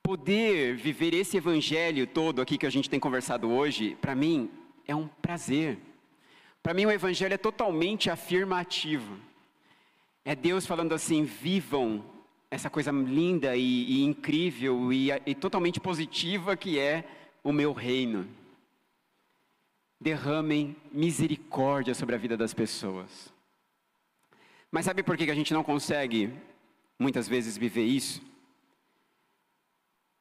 [0.00, 4.48] poder viver esse evangelho todo aqui que a gente tem conversado hoje, para mim
[4.86, 5.76] é um prazer.
[6.66, 9.20] Para mim o evangelho é totalmente afirmativo.
[10.24, 12.04] É Deus falando assim: vivam
[12.50, 17.04] essa coisa linda e, e incrível e, e totalmente positiva que é
[17.44, 18.26] o meu reino.
[20.00, 23.32] Derramem misericórdia sobre a vida das pessoas.
[24.68, 26.32] Mas sabe por que a gente não consegue
[26.98, 28.20] muitas vezes viver isso?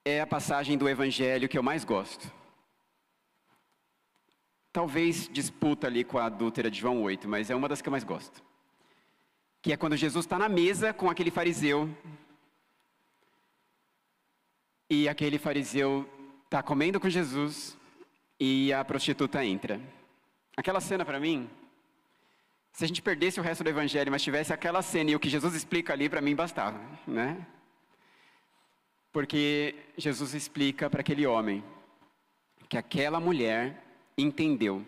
[0.08, 2.32] é a passagem do Evangelho que eu mais gosto.
[4.76, 7.92] Talvez disputa ali com a adúltera de João 8, mas é uma das que eu
[7.92, 8.44] mais gosto.
[9.62, 11.90] Que é quando Jesus está na mesa com aquele fariseu.
[14.90, 16.06] E aquele fariseu
[16.44, 17.78] está comendo com Jesus
[18.38, 19.80] e a prostituta entra.
[20.58, 21.50] Aquela cena para mim,
[22.74, 25.30] se a gente perdesse o resto do evangelho, mas tivesse aquela cena e o que
[25.30, 27.48] Jesus explica ali, para mim bastava, né?
[29.14, 31.64] Porque Jesus explica para aquele homem
[32.68, 33.85] que aquela mulher
[34.18, 34.86] entendeu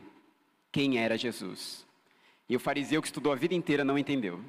[0.72, 1.86] quem era Jesus.
[2.50, 4.44] E o fariseu que estudou a vida inteira não entendeu.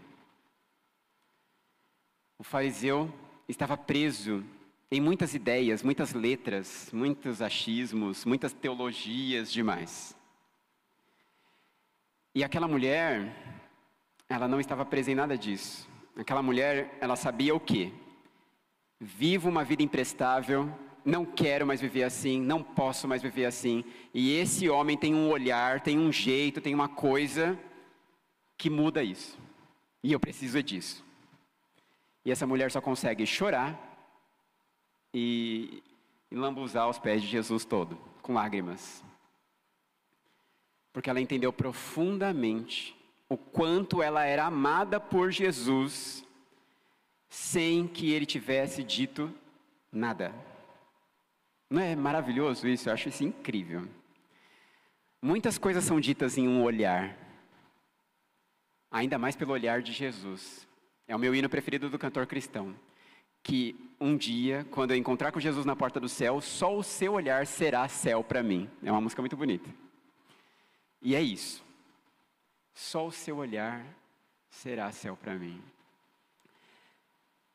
[2.38, 3.12] O fariseu
[3.48, 4.44] estava preso
[4.90, 10.16] em muitas ideias, muitas letras, muitos achismos, muitas teologias demais.
[12.34, 13.34] E aquela mulher,
[14.28, 15.88] ela não estava presa em nada disso.
[16.16, 17.92] Aquela mulher, ela sabia o quê?
[19.00, 20.72] Vivo uma vida imprestável,
[21.04, 23.84] não quero mais viver assim, não posso mais viver assim.
[24.12, 27.58] E esse homem tem um olhar, tem um jeito, tem uma coisa
[28.56, 29.38] que muda isso.
[30.02, 31.04] E eu preciso disso.
[32.24, 33.78] E essa mulher só consegue chorar
[35.14, 35.82] e,
[36.30, 39.02] e lambuzar os pés de Jesus todo, com lágrimas.
[40.92, 42.96] Porque ela entendeu profundamente
[43.28, 46.24] o quanto ela era amada por Jesus
[47.28, 49.32] sem que ele tivesse dito
[49.92, 50.34] nada.
[51.70, 52.88] Não é maravilhoso isso?
[52.88, 53.86] Eu acho isso incrível.
[55.20, 57.16] Muitas coisas são ditas em um olhar,
[58.90, 60.66] ainda mais pelo olhar de Jesus.
[61.06, 62.74] É o meu hino preferido do cantor cristão.
[63.42, 67.14] Que um dia, quando eu encontrar com Jesus na porta do céu, só o seu
[67.14, 68.70] olhar será céu para mim.
[68.82, 69.68] É uma música muito bonita.
[71.02, 71.64] E é isso.
[72.74, 73.84] Só o seu olhar
[74.50, 75.60] será céu para mim.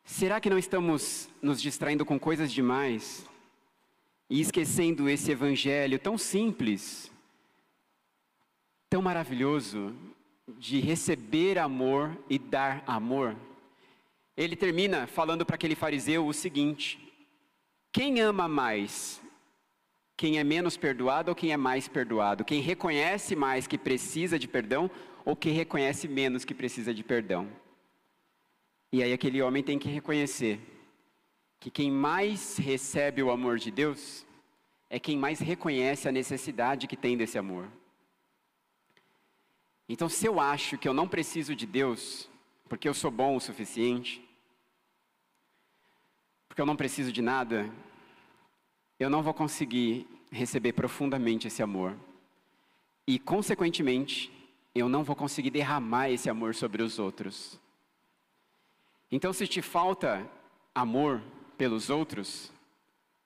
[0.04, 3.26] Será que não estamos nos distraindo com coisas demais
[4.30, 7.12] e esquecendo esse evangelho tão simples,
[8.90, 9.96] tão maravilhoso
[10.58, 13.36] de receber amor e dar amor?
[14.36, 17.00] Ele termina falando para aquele fariseu o seguinte:
[17.92, 19.22] quem ama mais?
[20.16, 22.46] Quem é menos perdoado ou quem é mais perdoado?
[22.46, 24.90] Quem reconhece mais que precisa de perdão
[25.26, 27.50] ou quem reconhece menos que precisa de perdão?
[28.92, 30.60] E aí aquele homem tem que reconhecer
[31.64, 34.26] que quem mais recebe o amor de Deus
[34.90, 37.70] é quem mais reconhece a necessidade que tem desse amor.
[39.88, 42.30] Então, se eu acho que eu não preciso de Deus,
[42.68, 44.22] porque eu sou bom o suficiente,
[46.50, 47.74] porque eu não preciso de nada,
[49.00, 51.96] eu não vou conseguir receber profundamente esse amor.
[53.08, 54.30] E, consequentemente,
[54.76, 57.58] eu não vou conseguir derramar esse amor sobre os outros.
[59.10, 60.30] Então, se te falta
[60.76, 61.24] amor
[61.58, 62.52] pelos outros,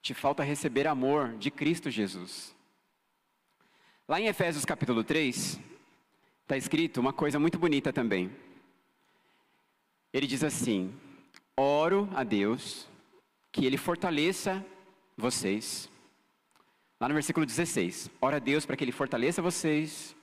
[0.00, 2.54] te falta receber amor de Cristo Jesus.
[4.08, 5.60] Lá em Efésios capítulo 3,
[6.42, 8.30] está escrito uma coisa muito bonita também.
[10.12, 10.94] Ele diz assim:
[11.56, 12.88] Oro a Deus
[13.52, 14.64] que Ele fortaleça
[15.16, 15.90] vocês.
[17.00, 20.16] Lá no versículo 16: Ora a Deus para que Ele fortaleça vocês,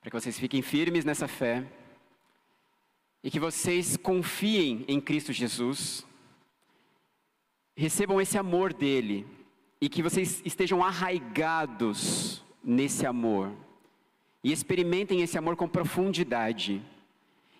[0.00, 1.66] para que vocês fiquem firmes nessa fé,
[3.24, 6.06] e que vocês confiem em Cristo Jesus,
[7.76, 9.26] recebam esse amor dele,
[9.80, 13.52] e que vocês estejam arraigados nesse amor,
[14.44, 16.82] e experimentem esse amor com profundidade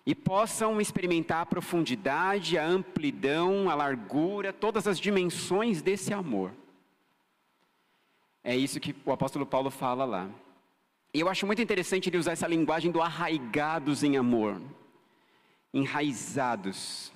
[0.05, 6.51] e possam experimentar a profundidade, a amplidão, a largura, todas as dimensões desse amor.
[8.43, 10.29] É isso que o apóstolo Paulo fala lá.
[11.13, 14.61] E eu acho muito interessante ele usar essa linguagem do arraigados em amor,
[15.73, 17.11] enraizados.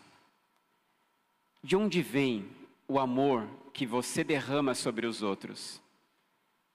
[1.61, 2.47] De onde vem
[2.87, 5.81] o amor que você derrama sobre os outros?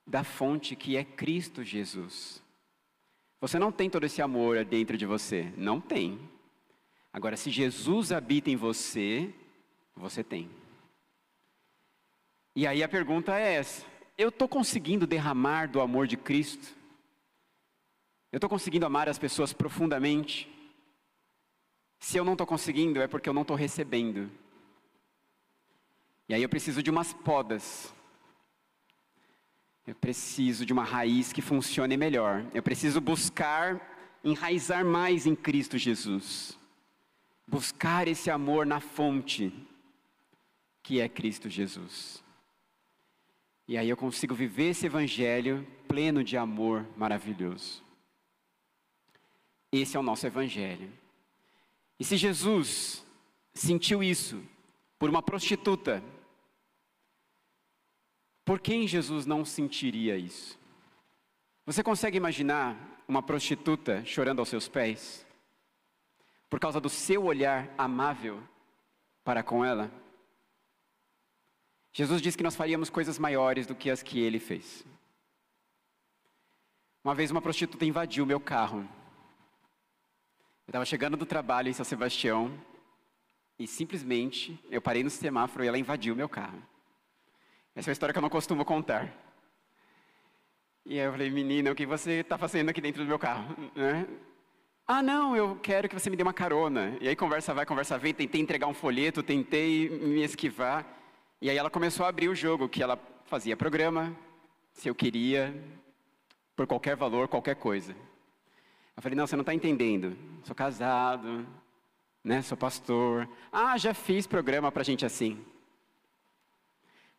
[0.07, 2.43] Da fonte que é Cristo Jesus.
[3.41, 5.53] Você não tem todo esse amor dentro de você.
[5.57, 6.19] Não tem.
[7.13, 9.33] Agora, se Jesus habita em você,
[9.97, 10.51] você tem.
[12.55, 16.75] E aí a pergunta é essa: eu estou conseguindo derramar do amor de Cristo?
[18.31, 20.49] Eu estou conseguindo amar as pessoas profundamente?
[21.99, 24.31] Se eu não estou conseguindo, é porque eu não estou recebendo.
[26.33, 27.95] E aí eu preciso de umas podas
[29.87, 32.47] eu preciso de uma raiz que funcione melhor.
[32.55, 36.57] Eu preciso buscar enraizar mais em Cristo Jesus.
[37.47, 39.53] Buscar esse amor na fonte,
[40.83, 42.23] que é Cristo Jesus.
[43.67, 47.83] E aí eu consigo viver esse evangelho pleno de amor maravilhoso.
[49.73, 50.93] Esse é o nosso evangelho.
[51.99, 53.05] E se Jesus
[53.53, 54.41] sentiu isso
[54.99, 56.03] por uma prostituta
[58.45, 60.59] por quem Jesus não sentiria isso?
[61.65, 62.77] Você consegue imaginar
[63.07, 65.25] uma prostituta chorando aos seus pés?
[66.51, 68.43] Por causa do seu olhar amável
[69.25, 69.91] para com ela?
[71.93, 74.85] Jesus disse que nós faríamos coisas maiores do que as que ele fez.
[77.05, 78.81] Uma vez uma prostituta invadiu meu carro.
[80.67, 82.53] Eu estava chegando do trabalho em São Sebastião
[83.59, 86.63] e simplesmente eu parei no semáforo e ela invadiu meu carro.
[87.75, 89.13] Essa é uma história que eu não costumo contar.
[90.85, 93.57] E aí eu falei, menina, o que você está fazendo aqui dentro do meu carro?
[93.75, 94.07] Né?
[94.87, 96.97] Ah, não, eu quero que você me dê uma carona.
[97.01, 100.85] E aí conversa vai, conversa vem, tentei entregar um folheto, tentei me esquivar.
[101.41, 104.15] E aí ela começou a abrir o jogo, que ela fazia programa,
[104.73, 105.55] se eu queria,
[106.55, 107.97] por qualquer valor, qualquer coisa.
[108.95, 110.17] Eu falei, não, você não está entendendo.
[110.45, 111.47] Sou casado,
[112.23, 113.29] né, sou pastor.
[113.51, 115.43] Ah, já fiz programa para gente assim.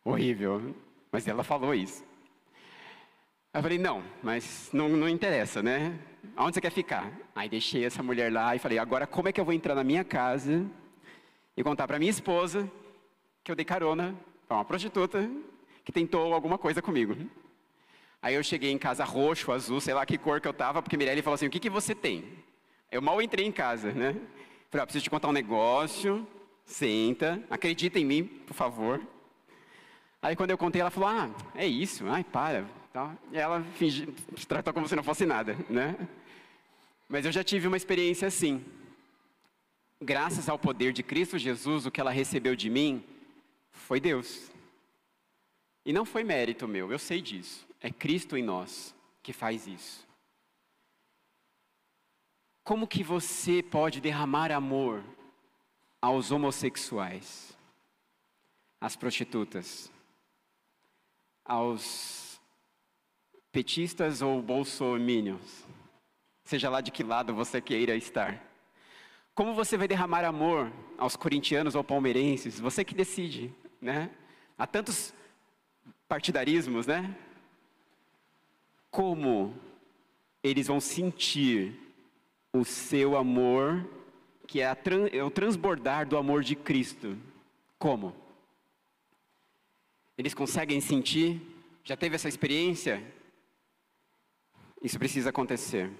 [0.04, 0.74] Horrível.
[1.10, 2.04] Mas ela falou isso.
[3.54, 5.98] Eu falei, não, mas não, não interessa, né?
[6.36, 7.10] Aonde você quer ficar?
[7.34, 9.84] Aí deixei essa mulher lá e falei, agora como é que eu vou entrar na
[9.84, 10.66] minha casa
[11.56, 12.68] e contar para minha esposa
[13.44, 14.14] que eu dei carona
[14.48, 15.30] para uma prostituta
[15.84, 17.16] que tentou alguma coisa comigo?
[18.20, 20.96] Aí eu cheguei em casa roxo, azul, sei lá que cor que eu tava, porque
[20.96, 22.24] Mirelle falou assim, o que, que você tem?
[22.90, 24.16] Eu mal entrei em casa, né?
[24.68, 26.26] Falei, ah, preciso te contar um negócio,
[26.64, 29.00] senta, acredita em mim, por favor.
[30.24, 32.64] Aí quando eu contei, ela falou, ah, é isso, ai, para.
[33.30, 34.14] E ela fingiu,
[34.48, 35.94] tratou como se não fosse nada, né?
[37.06, 38.64] Mas eu já tive uma experiência assim.
[40.00, 43.04] Graças ao poder de Cristo Jesus, o que ela recebeu de mim
[43.70, 44.50] foi Deus.
[45.84, 47.68] E não foi mérito meu, eu sei disso.
[47.78, 50.08] É Cristo em nós que faz isso.
[52.62, 55.04] Como que você pode derramar amor
[56.00, 57.54] aos homossexuais,
[58.80, 59.92] às prostitutas,
[61.44, 62.40] aos
[63.52, 65.64] petistas ou bolsominions,
[66.42, 68.42] seja lá de que lado você queira estar.
[69.34, 72.58] Como você vai derramar amor aos corintianos ou palmeirenses?
[72.60, 74.10] Você que decide, né?
[74.56, 75.12] Há tantos
[76.08, 77.16] partidarismos, né?
[78.90, 79.54] Como
[80.42, 81.74] eles vão sentir
[82.52, 83.84] o seu amor,
[84.46, 84.76] que é,
[85.12, 87.18] é o transbordar do amor de Cristo?
[87.78, 88.14] Como?
[90.16, 91.40] Eles conseguem sentir
[91.86, 93.04] Já teve essa experiência?
[94.82, 95.90] Isso precisa acontecer.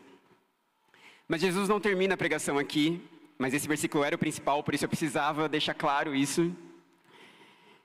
[1.29, 3.07] Mas Jesus não termina a pregação aqui,
[3.39, 6.57] mas esse versículo era o principal, por isso eu precisava deixar claro isso.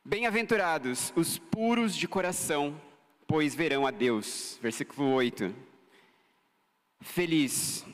[0.05, 2.79] Bem-aventurados os puros de coração,
[3.27, 4.57] pois verão a Deus.
[4.61, 5.53] Versículo 8.
[7.01, 7.85] Feliz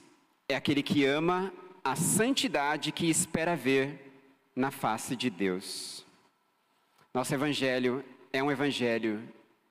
[0.48, 1.52] é aquele que ama
[1.84, 4.22] a santidade que espera ver
[4.56, 6.06] na face de Deus.
[7.12, 8.04] Nosso evangelho
[8.36, 9.26] é um evangelho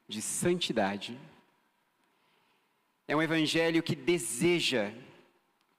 [0.09, 1.21] de santidade.
[3.07, 4.91] É um evangelho que deseja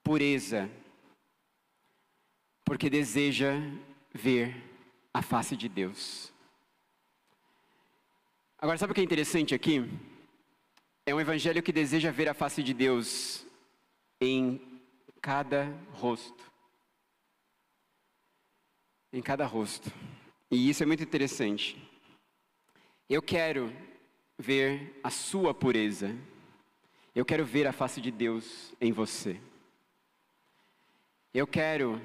[0.03, 0.69] pureza,
[2.63, 3.53] porque deseja
[4.13, 4.55] ver
[5.11, 6.31] a face de Deus.
[8.59, 9.83] Agora, sabe o que é interessante aqui?
[11.07, 13.45] É um evangelho que deseja ver a face de Deus
[14.21, 14.61] em
[15.21, 16.51] cada rosto.
[19.11, 19.91] Em cada rosto.
[20.51, 21.94] E isso é muito interessante.
[23.07, 23.71] Eu quero
[24.37, 26.15] ver a sua pureza.
[27.13, 29.39] Eu quero ver a face de Deus em você.
[31.31, 32.01] Eu quero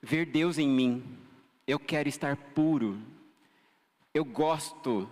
[0.00, 1.02] ver Deus em mim.
[1.66, 3.00] Eu quero estar puro.
[4.14, 5.10] Eu gosto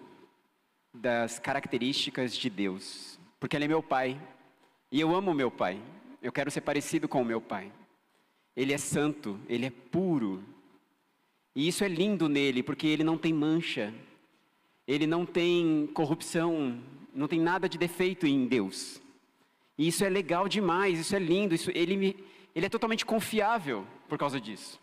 [0.95, 4.20] das características de Deus, porque Ele é meu Pai.
[4.93, 5.82] E eu amo meu Pai.
[6.22, 7.72] Eu quero ser parecido com o meu Pai.
[8.55, 10.45] Ele é santo, ele é puro.
[11.57, 13.93] E isso é lindo nele, porque ele não tem mancha,
[14.87, 16.83] ele não tem corrupção,
[17.14, 19.01] não tem nada de defeito em Deus.
[19.78, 22.16] E isso é legal demais, isso é lindo, isso, ele, me,
[22.55, 24.80] ele é totalmente confiável por causa disso.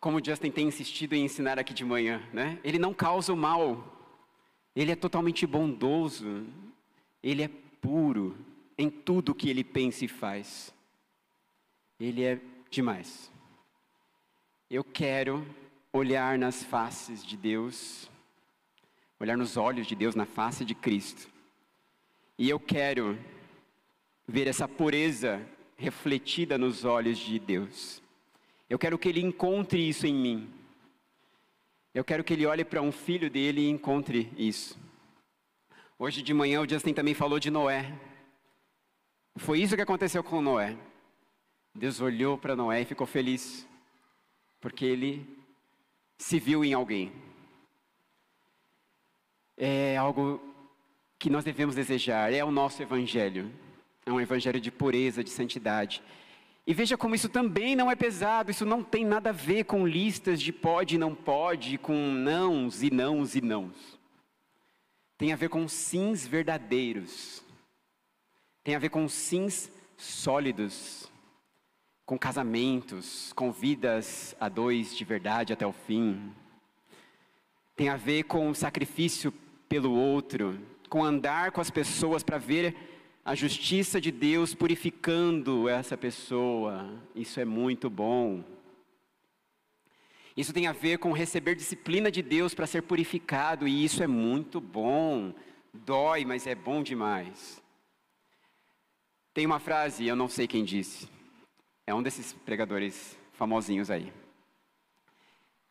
[0.00, 2.58] Como o Justin tem insistido em ensinar aqui de manhã, né?
[2.64, 4.12] Ele não causa o mal,
[4.74, 6.46] ele é totalmente bondoso,
[7.22, 7.48] ele é
[7.80, 8.36] puro
[8.76, 10.74] em tudo que ele pensa e faz.
[12.00, 13.30] Ele é demais.
[14.68, 15.46] Eu quero
[15.92, 18.10] olhar nas faces de Deus,
[19.20, 21.28] olhar nos olhos de Deus, na face de Cristo.
[22.38, 23.18] E eu quero
[24.26, 28.02] ver essa pureza refletida nos olhos de Deus.
[28.70, 30.50] Eu quero que Ele encontre isso em mim.
[31.94, 34.78] Eu quero que Ele olhe para um filho dele e encontre isso.
[35.98, 37.92] Hoje de manhã o Justin também falou de Noé.
[39.36, 40.76] Foi isso que aconteceu com Noé.
[41.74, 43.68] Deus olhou para Noé e ficou feliz
[44.60, 45.41] porque ele
[46.18, 47.12] se viu em alguém.
[49.56, 50.40] É algo
[51.18, 53.50] que nós devemos desejar, é o nosso evangelho.
[54.04, 56.02] É um evangelho de pureza, de santidade.
[56.66, 59.86] E veja como isso também não é pesado, isso não tem nada a ver com
[59.86, 63.98] listas de pode e não pode, com nãos e nãos e nãos.
[65.16, 67.44] Tem a ver com sims verdadeiros.
[68.64, 71.11] Tem a ver com sims sólidos
[72.04, 76.32] com casamentos, com vidas a dois de verdade até o fim.
[77.76, 79.32] Tem a ver com o sacrifício
[79.68, 82.76] pelo outro, com andar com as pessoas para ver
[83.24, 86.92] a justiça de Deus purificando essa pessoa.
[87.14, 88.44] Isso é muito bom.
[90.36, 94.06] Isso tem a ver com receber disciplina de Deus para ser purificado, e isso é
[94.06, 95.32] muito bom.
[95.72, 97.62] Dói, mas é bom demais.
[99.34, 101.08] Tem uma frase, eu não sei quem disse,
[101.86, 104.12] é um desses pregadores famosinhos aí.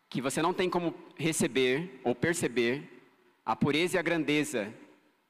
[0.09, 2.84] Que você não tem como receber ou perceber
[3.45, 4.74] a pureza e a grandeza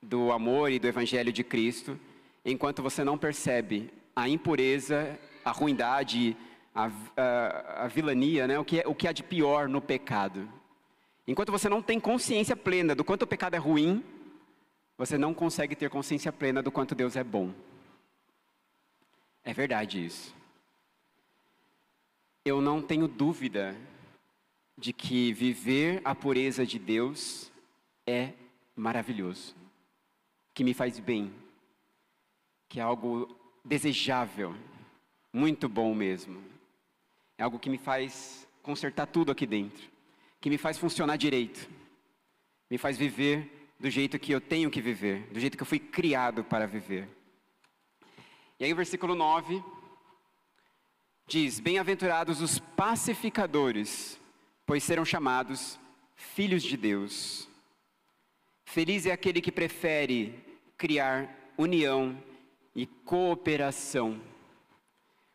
[0.01, 1.99] do amor e do evangelho de Cristo,
[2.43, 6.35] enquanto você não percebe a impureza, a ruindade,
[6.73, 8.57] a, a, a vilania, né?
[8.57, 10.49] o, que é, o que há de pior no pecado.
[11.27, 14.03] Enquanto você não tem consciência plena do quanto o pecado é ruim,
[14.97, 17.53] você não consegue ter consciência plena do quanto Deus é bom.
[19.43, 20.40] É verdade isso
[22.43, 23.75] eu não tenho dúvida
[24.77, 27.51] de que viver a pureza de Deus
[28.05, 28.33] é
[28.75, 29.55] maravilhoso,
[30.53, 31.31] que me faz bem,
[32.67, 34.55] que é algo desejável,
[35.31, 36.41] muito bom mesmo.
[37.37, 39.87] É algo que me faz consertar tudo aqui dentro,
[40.39, 41.69] que me faz funcionar direito,
[42.69, 45.79] me faz viver do jeito que eu tenho que viver, do jeito que eu fui
[45.79, 47.07] criado para viver.
[48.59, 49.63] E aí o versículo 9
[51.27, 54.19] diz: Bem-aventurados os pacificadores,
[54.65, 55.79] pois serão chamados
[56.15, 57.47] filhos de Deus.
[58.65, 60.39] Feliz é aquele que prefere
[60.77, 62.17] criar união
[62.75, 64.21] e cooperação,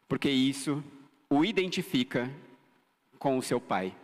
[0.09, 0.83] porque isso
[1.29, 2.33] o identifica
[3.19, 3.95] com o seu Pai.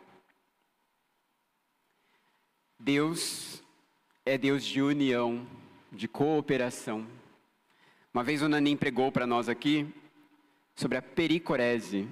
[2.78, 3.62] Deus
[4.26, 5.46] é Deus de união,
[5.90, 7.06] de cooperação.
[8.12, 9.86] Uma vez o Nanim pregou para nós aqui
[10.74, 12.08] sobre a pericorese,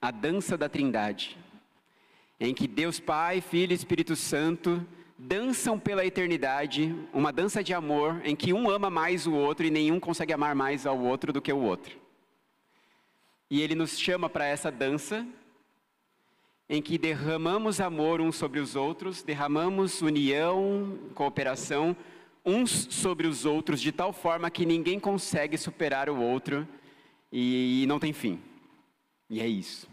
[0.00, 1.38] a dança da trindade,
[2.38, 4.86] em que Deus Pai, Filho e Espírito Santo
[5.18, 9.70] dançam pela eternidade, uma dança de amor em que um ama mais o outro e
[9.70, 11.98] nenhum consegue amar mais ao outro do que o outro.
[13.50, 15.26] E ele nos chama para essa dança
[16.68, 21.96] em que derramamos amor uns sobre os outros, derramamos união, cooperação
[22.46, 26.66] uns sobre os outros de tal forma que ninguém consegue superar o outro
[27.32, 28.40] e, não tem fim.
[29.28, 29.88] E é isso.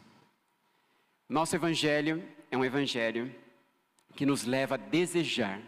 [1.30, 3.34] Nosso evangelho é um evangelho
[4.16, 5.62] que nos leva a desejar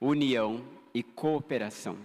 [0.00, 0.62] união
[0.92, 1.96] e cooperação.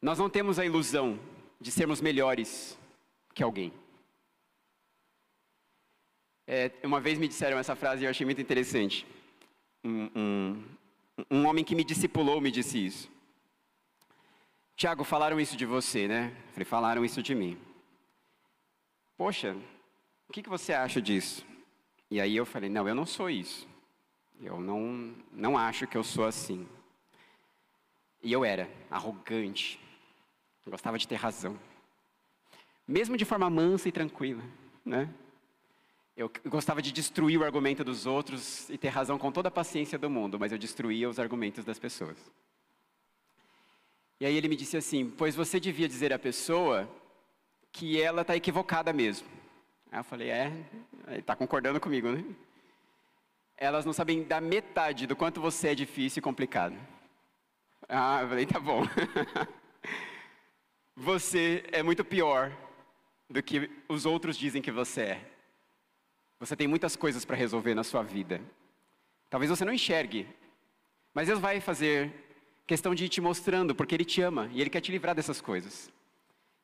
[0.00, 1.18] Nós não temos a ilusão
[1.60, 2.78] de sermos melhores
[3.34, 3.72] que alguém.
[6.46, 9.06] É, uma vez me disseram essa frase e eu achei muito interessante.
[9.84, 10.64] Um, um,
[11.30, 13.10] um homem que me discipulou me disse isso.
[14.78, 16.32] Tiago, falaram isso de você, né?
[16.52, 17.58] falei, falaram isso de mim.
[19.16, 19.56] Poxa,
[20.28, 21.44] o que, que você acha disso?
[22.08, 23.66] E aí eu falei, não, eu não sou isso.
[24.40, 26.64] Eu não, não acho que eu sou assim.
[28.22, 29.80] E eu era arrogante.
[30.64, 31.58] Gostava de ter razão.
[32.86, 34.44] Mesmo de forma mansa e tranquila,
[34.84, 35.12] né?
[36.16, 39.98] Eu gostava de destruir o argumento dos outros e ter razão com toda a paciência
[39.98, 42.16] do mundo, mas eu destruía os argumentos das pessoas.
[44.20, 46.88] E aí ele me disse assim: Pois você devia dizer à pessoa
[47.70, 49.28] que ela está equivocada mesmo.
[49.90, 50.52] Aí eu falei: É,
[51.18, 52.24] está concordando comigo, né?
[53.56, 56.76] Elas não sabem da metade do quanto você é difícil e complicado.
[57.88, 58.82] Ah, eu falei: Tá bom.
[60.96, 62.52] você é muito pior
[63.30, 65.30] do que os outros dizem que você é.
[66.40, 68.40] Você tem muitas coisas para resolver na sua vida.
[69.30, 70.26] Talvez você não enxergue,
[71.12, 72.27] mas Deus vai fazer
[72.68, 75.40] questão de ir te mostrando, porque Ele te ama e Ele quer te livrar dessas
[75.40, 75.90] coisas.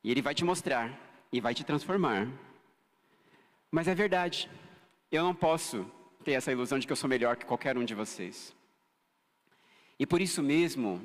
[0.01, 0.97] E Ele vai te mostrar
[1.33, 2.29] e vai te transformar.
[3.69, 4.49] Mas é verdade,
[5.11, 5.85] eu não posso
[6.23, 8.55] ter essa ilusão de que eu sou melhor que qualquer um de vocês.
[9.99, 11.01] E por isso mesmo,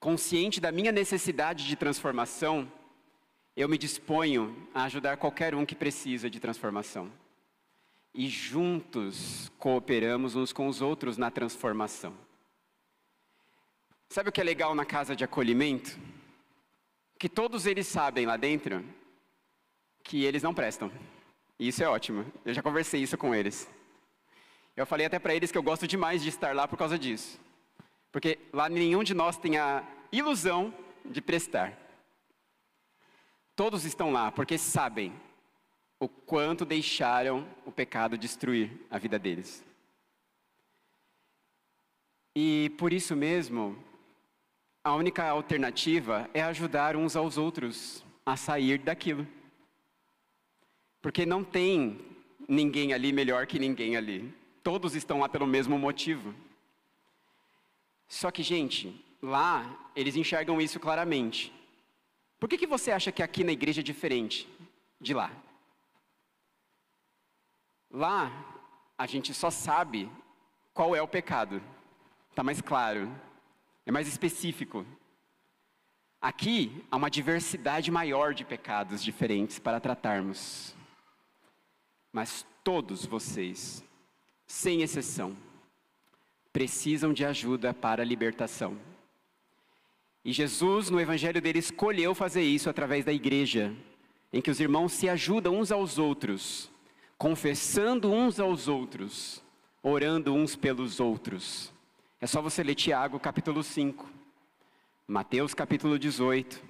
[0.00, 2.70] consciente da minha necessidade de transformação,
[3.56, 7.12] eu me disponho a ajudar qualquer um que precisa de transformação
[8.14, 12.14] e juntos cooperamos uns com os outros na transformação.
[14.08, 15.98] Sabe o que é legal na casa de acolhimento?
[17.18, 18.84] Que todos eles sabem lá dentro
[20.02, 20.90] que eles não prestam.
[21.58, 22.30] E isso é ótimo.
[22.44, 23.68] Eu já conversei isso com eles.
[24.76, 27.40] Eu falei até para eles que eu gosto demais de estar lá por causa disso.
[28.12, 30.72] Porque lá nenhum de nós tem a ilusão
[31.04, 31.78] de prestar.
[33.56, 35.12] Todos estão lá porque sabem
[35.98, 39.64] o quanto deixaram o pecado destruir a vida deles.
[42.36, 43.78] E por isso mesmo,
[44.84, 49.26] a única alternativa é ajudar uns aos outros a sair daquilo.
[51.00, 51.98] Porque não tem
[52.46, 54.32] ninguém ali melhor que ninguém ali.
[54.62, 56.34] Todos estão lá pelo mesmo motivo.
[58.06, 61.50] Só que, gente, lá eles enxergam isso claramente.
[62.38, 64.46] Por que, que você acha que aqui na igreja é diferente
[65.00, 65.30] de lá?
[67.90, 68.30] Lá,
[68.98, 70.10] a gente só sabe
[70.74, 71.62] qual é o pecado.
[72.30, 73.10] Está mais claro,
[73.86, 74.86] é mais específico.
[76.20, 80.74] Aqui há uma diversidade maior de pecados diferentes para tratarmos.
[82.12, 83.84] Mas todos vocês,
[84.46, 85.36] sem exceção,
[86.52, 88.78] precisam de ajuda para a libertação.
[90.24, 93.74] E Jesus, no evangelho dele, escolheu fazer isso através da igreja,
[94.32, 96.72] em que os irmãos se ajudam uns aos outros
[97.24, 99.42] confessando uns aos outros,
[99.82, 101.72] orando uns pelos outros.
[102.20, 104.08] É só você ler Tiago capítulo 5,
[105.06, 106.62] Mateus capítulo 18,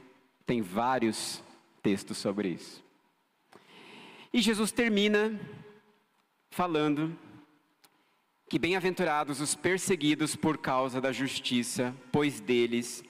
[0.45, 1.43] tem vários
[1.83, 2.83] textos sobre isso.
[4.33, 5.39] E Jesus termina
[6.51, 7.17] falando
[8.49, 13.05] que bem-aventurados os perseguidos por causa da justiça, pois deles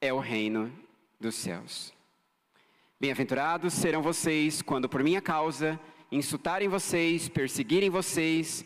[0.00, 0.72] é o reino
[1.20, 1.92] dos céus.
[2.98, 5.78] Bem-aventurados serão vocês quando por minha causa
[6.10, 8.64] insultarem vocês, perseguirem vocês,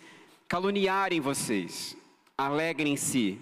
[0.49, 1.97] caluniarem vocês.
[2.37, 3.39] Alegrem-se,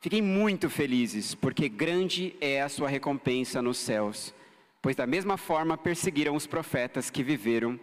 [0.00, 4.34] fiquem muito felizes, porque grande é a sua recompensa nos céus,
[4.82, 7.80] pois da mesma forma perseguiram os profetas que viveram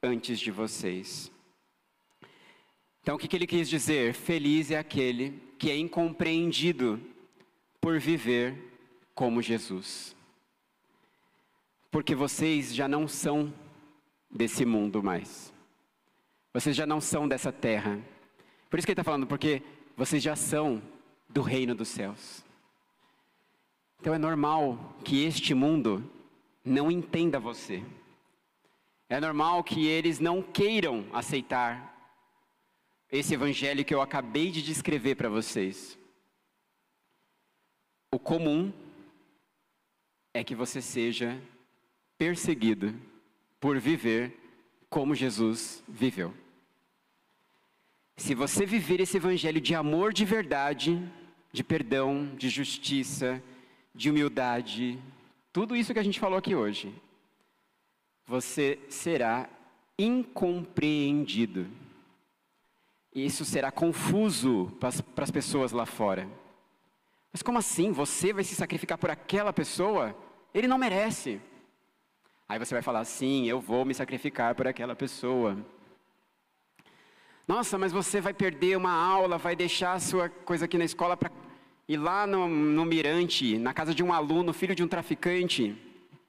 [0.00, 1.32] antes de vocês.
[3.02, 4.14] Então, o que, ele quis dizer?
[4.14, 7.00] Feliz é aquele que é incompreendido
[7.80, 8.56] por viver
[9.12, 10.14] como Jesus.
[11.90, 13.52] Porque vocês já não são
[14.30, 15.52] desse mundo mais.
[16.54, 17.98] Vocês já não são dessa terra.
[18.72, 19.60] Por isso que ele está falando, porque
[19.94, 20.80] vocês já são
[21.28, 22.42] do reino dos céus.
[24.00, 26.02] Então é normal que este mundo
[26.64, 27.84] não entenda você.
[29.10, 32.16] É normal que eles não queiram aceitar
[33.10, 35.98] esse evangelho que eu acabei de descrever para vocês.
[38.10, 38.72] O comum
[40.32, 41.38] é que você seja
[42.16, 42.98] perseguido
[43.60, 44.34] por viver
[44.88, 46.32] como Jesus viveu.
[48.16, 51.02] Se você viver esse evangelho de amor de verdade,
[51.50, 53.42] de perdão, de justiça,
[53.94, 54.98] de humildade,
[55.52, 56.94] tudo isso que a gente falou aqui hoje,
[58.26, 59.48] você será
[59.98, 61.66] incompreendido.
[63.14, 66.26] Isso será confuso para as pessoas lá fora.
[67.32, 67.92] Mas como assim?
[67.92, 70.16] Você vai se sacrificar por aquela pessoa?
[70.54, 71.40] Ele não merece.
[72.48, 75.58] Aí você vai falar: sim, eu vou me sacrificar por aquela pessoa.
[77.46, 81.16] Nossa, mas você vai perder uma aula, vai deixar a sua coisa aqui na escola
[81.16, 81.30] para
[81.88, 85.76] ir lá no, no Mirante, na casa de um aluno, filho de um traficante.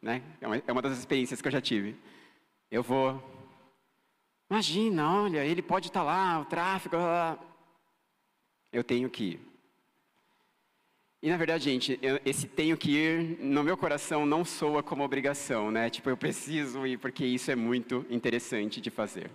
[0.02, 0.22] Né?
[0.42, 1.96] É, uma, é uma das experiências que eu já tive.
[2.70, 3.22] Eu vou.
[4.50, 6.96] Imagina, olha, ele pode estar tá lá, o tráfico.
[8.72, 9.54] Eu tenho que ir.
[11.22, 15.06] E na verdade, gente, eu, esse tenho que ir, no meu coração, não soa como
[15.06, 15.90] obrigação, né?
[15.90, 19.32] Tipo, eu preciso ir, porque isso é muito interessante de fazer.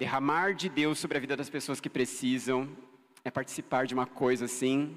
[0.00, 2.74] Derramar de Deus sobre a vida das pessoas que precisam
[3.22, 4.96] é participar de uma coisa assim,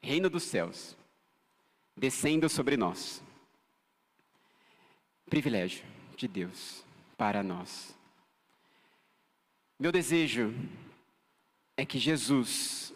[0.00, 0.96] reino dos céus,
[1.94, 3.22] descendo sobre nós.
[5.28, 5.84] Privilégio
[6.16, 6.82] de Deus
[7.18, 7.94] para nós.
[9.78, 10.54] Meu desejo
[11.76, 12.94] é que Jesus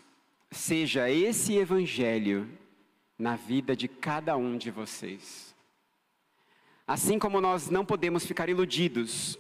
[0.51, 2.49] seja esse evangelho
[3.19, 5.55] na vida de cada um de vocês.
[6.87, 9.39] Assim como nós não podemos ficar iludidos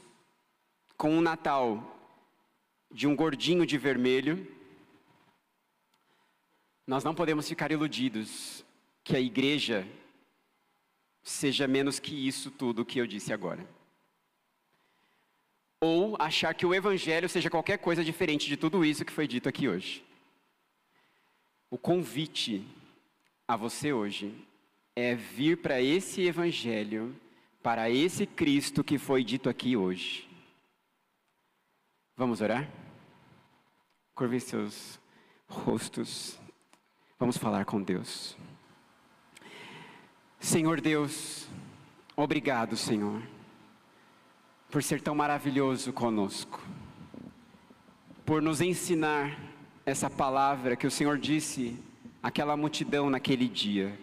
[0.96, 1.96] com o Natal
[2.90, 4.46] de um gordinho de vermelho,
[6.86, 8.64] nós não podemos ficar iludidos
[9.02, 9.86] que a igreja
[11.22, 13.66] seja menos que isso tudo que eu disse agora.
[15.80, 19.48] Ou achar que o evangelho seja qualquer coisa diferente de tudo isso que foi dito
[19.48, 20.04] aqui hoje.
[21.70, 22.64] O convite
[23.46, 24.34] a você hoje
[24.94, 27.14] é vir para esse Evangelho,
[27.62, 30.26] para esse Cristo que foi dito aqui hoje.
[32.18, 32.66] Vamos orar?
[34.14, 34.98] Curve seus
[35.46, 36.38] rostos.
[37.18, 38.34] Vamos falar com Deus.
[40.40, 41.46] Senhor Deus,
[42.16, 43.20] obrigado, Senhor,
[44.70, 46.58] por ser tão maravilhoso conosco,
[48.24, 49.38] por nos ensinar
[49.84, 51.78] essa palavra que o Senhor disse
[52.22, 53.98] àquela multidão naquele dia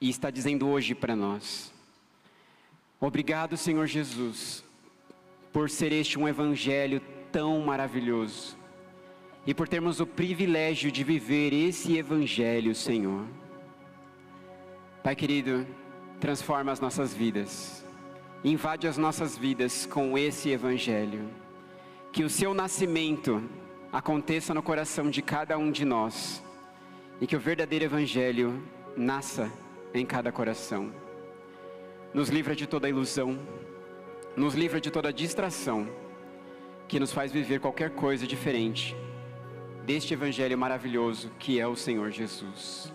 [0.00, 1.72] e está dizendo hoje para nós.
[3.00, 4.64] Obrigado, Senhor Jesus,
[5.52, 7.00] por ser este um evangelho
[7.32, 8.56] tão maravilhoso
[9.46, 13.26] e por termos o privilégio de viver esse evangelho, Senhor.
[15.02, 15.66] Pai querido,
[16.20, 17.84] transforma as nossas vidas,
[18.44, 21.28] invade as nossas vidas com esse evangelho.
[22.12, 23.42] Que o seu nascimento
[23.90, 26.44] aconteça no coração de cada um de nós
[27.20, 28.62] e que o verdadeiro Evangelho
[28.94, 29.50] nasça
[29.94, 30.92] em cada coração.
[32.12, 33.38] Nos livra de toda ilusão,
[34.36, 36.01] nos livra de toda distração
[36.88, 38.96] que nos faz viver qualquer coisa diferente
[39.84, 42.92] deste Evangelho maravilhoso que é o Senhor Jesus.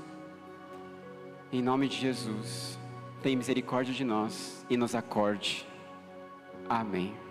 [1.51, 2.79] Em nome de Jesus,
[3.21, 5.67] tenha misericórdia de nós e nos acorde.
[6.69, 7.26] Amém.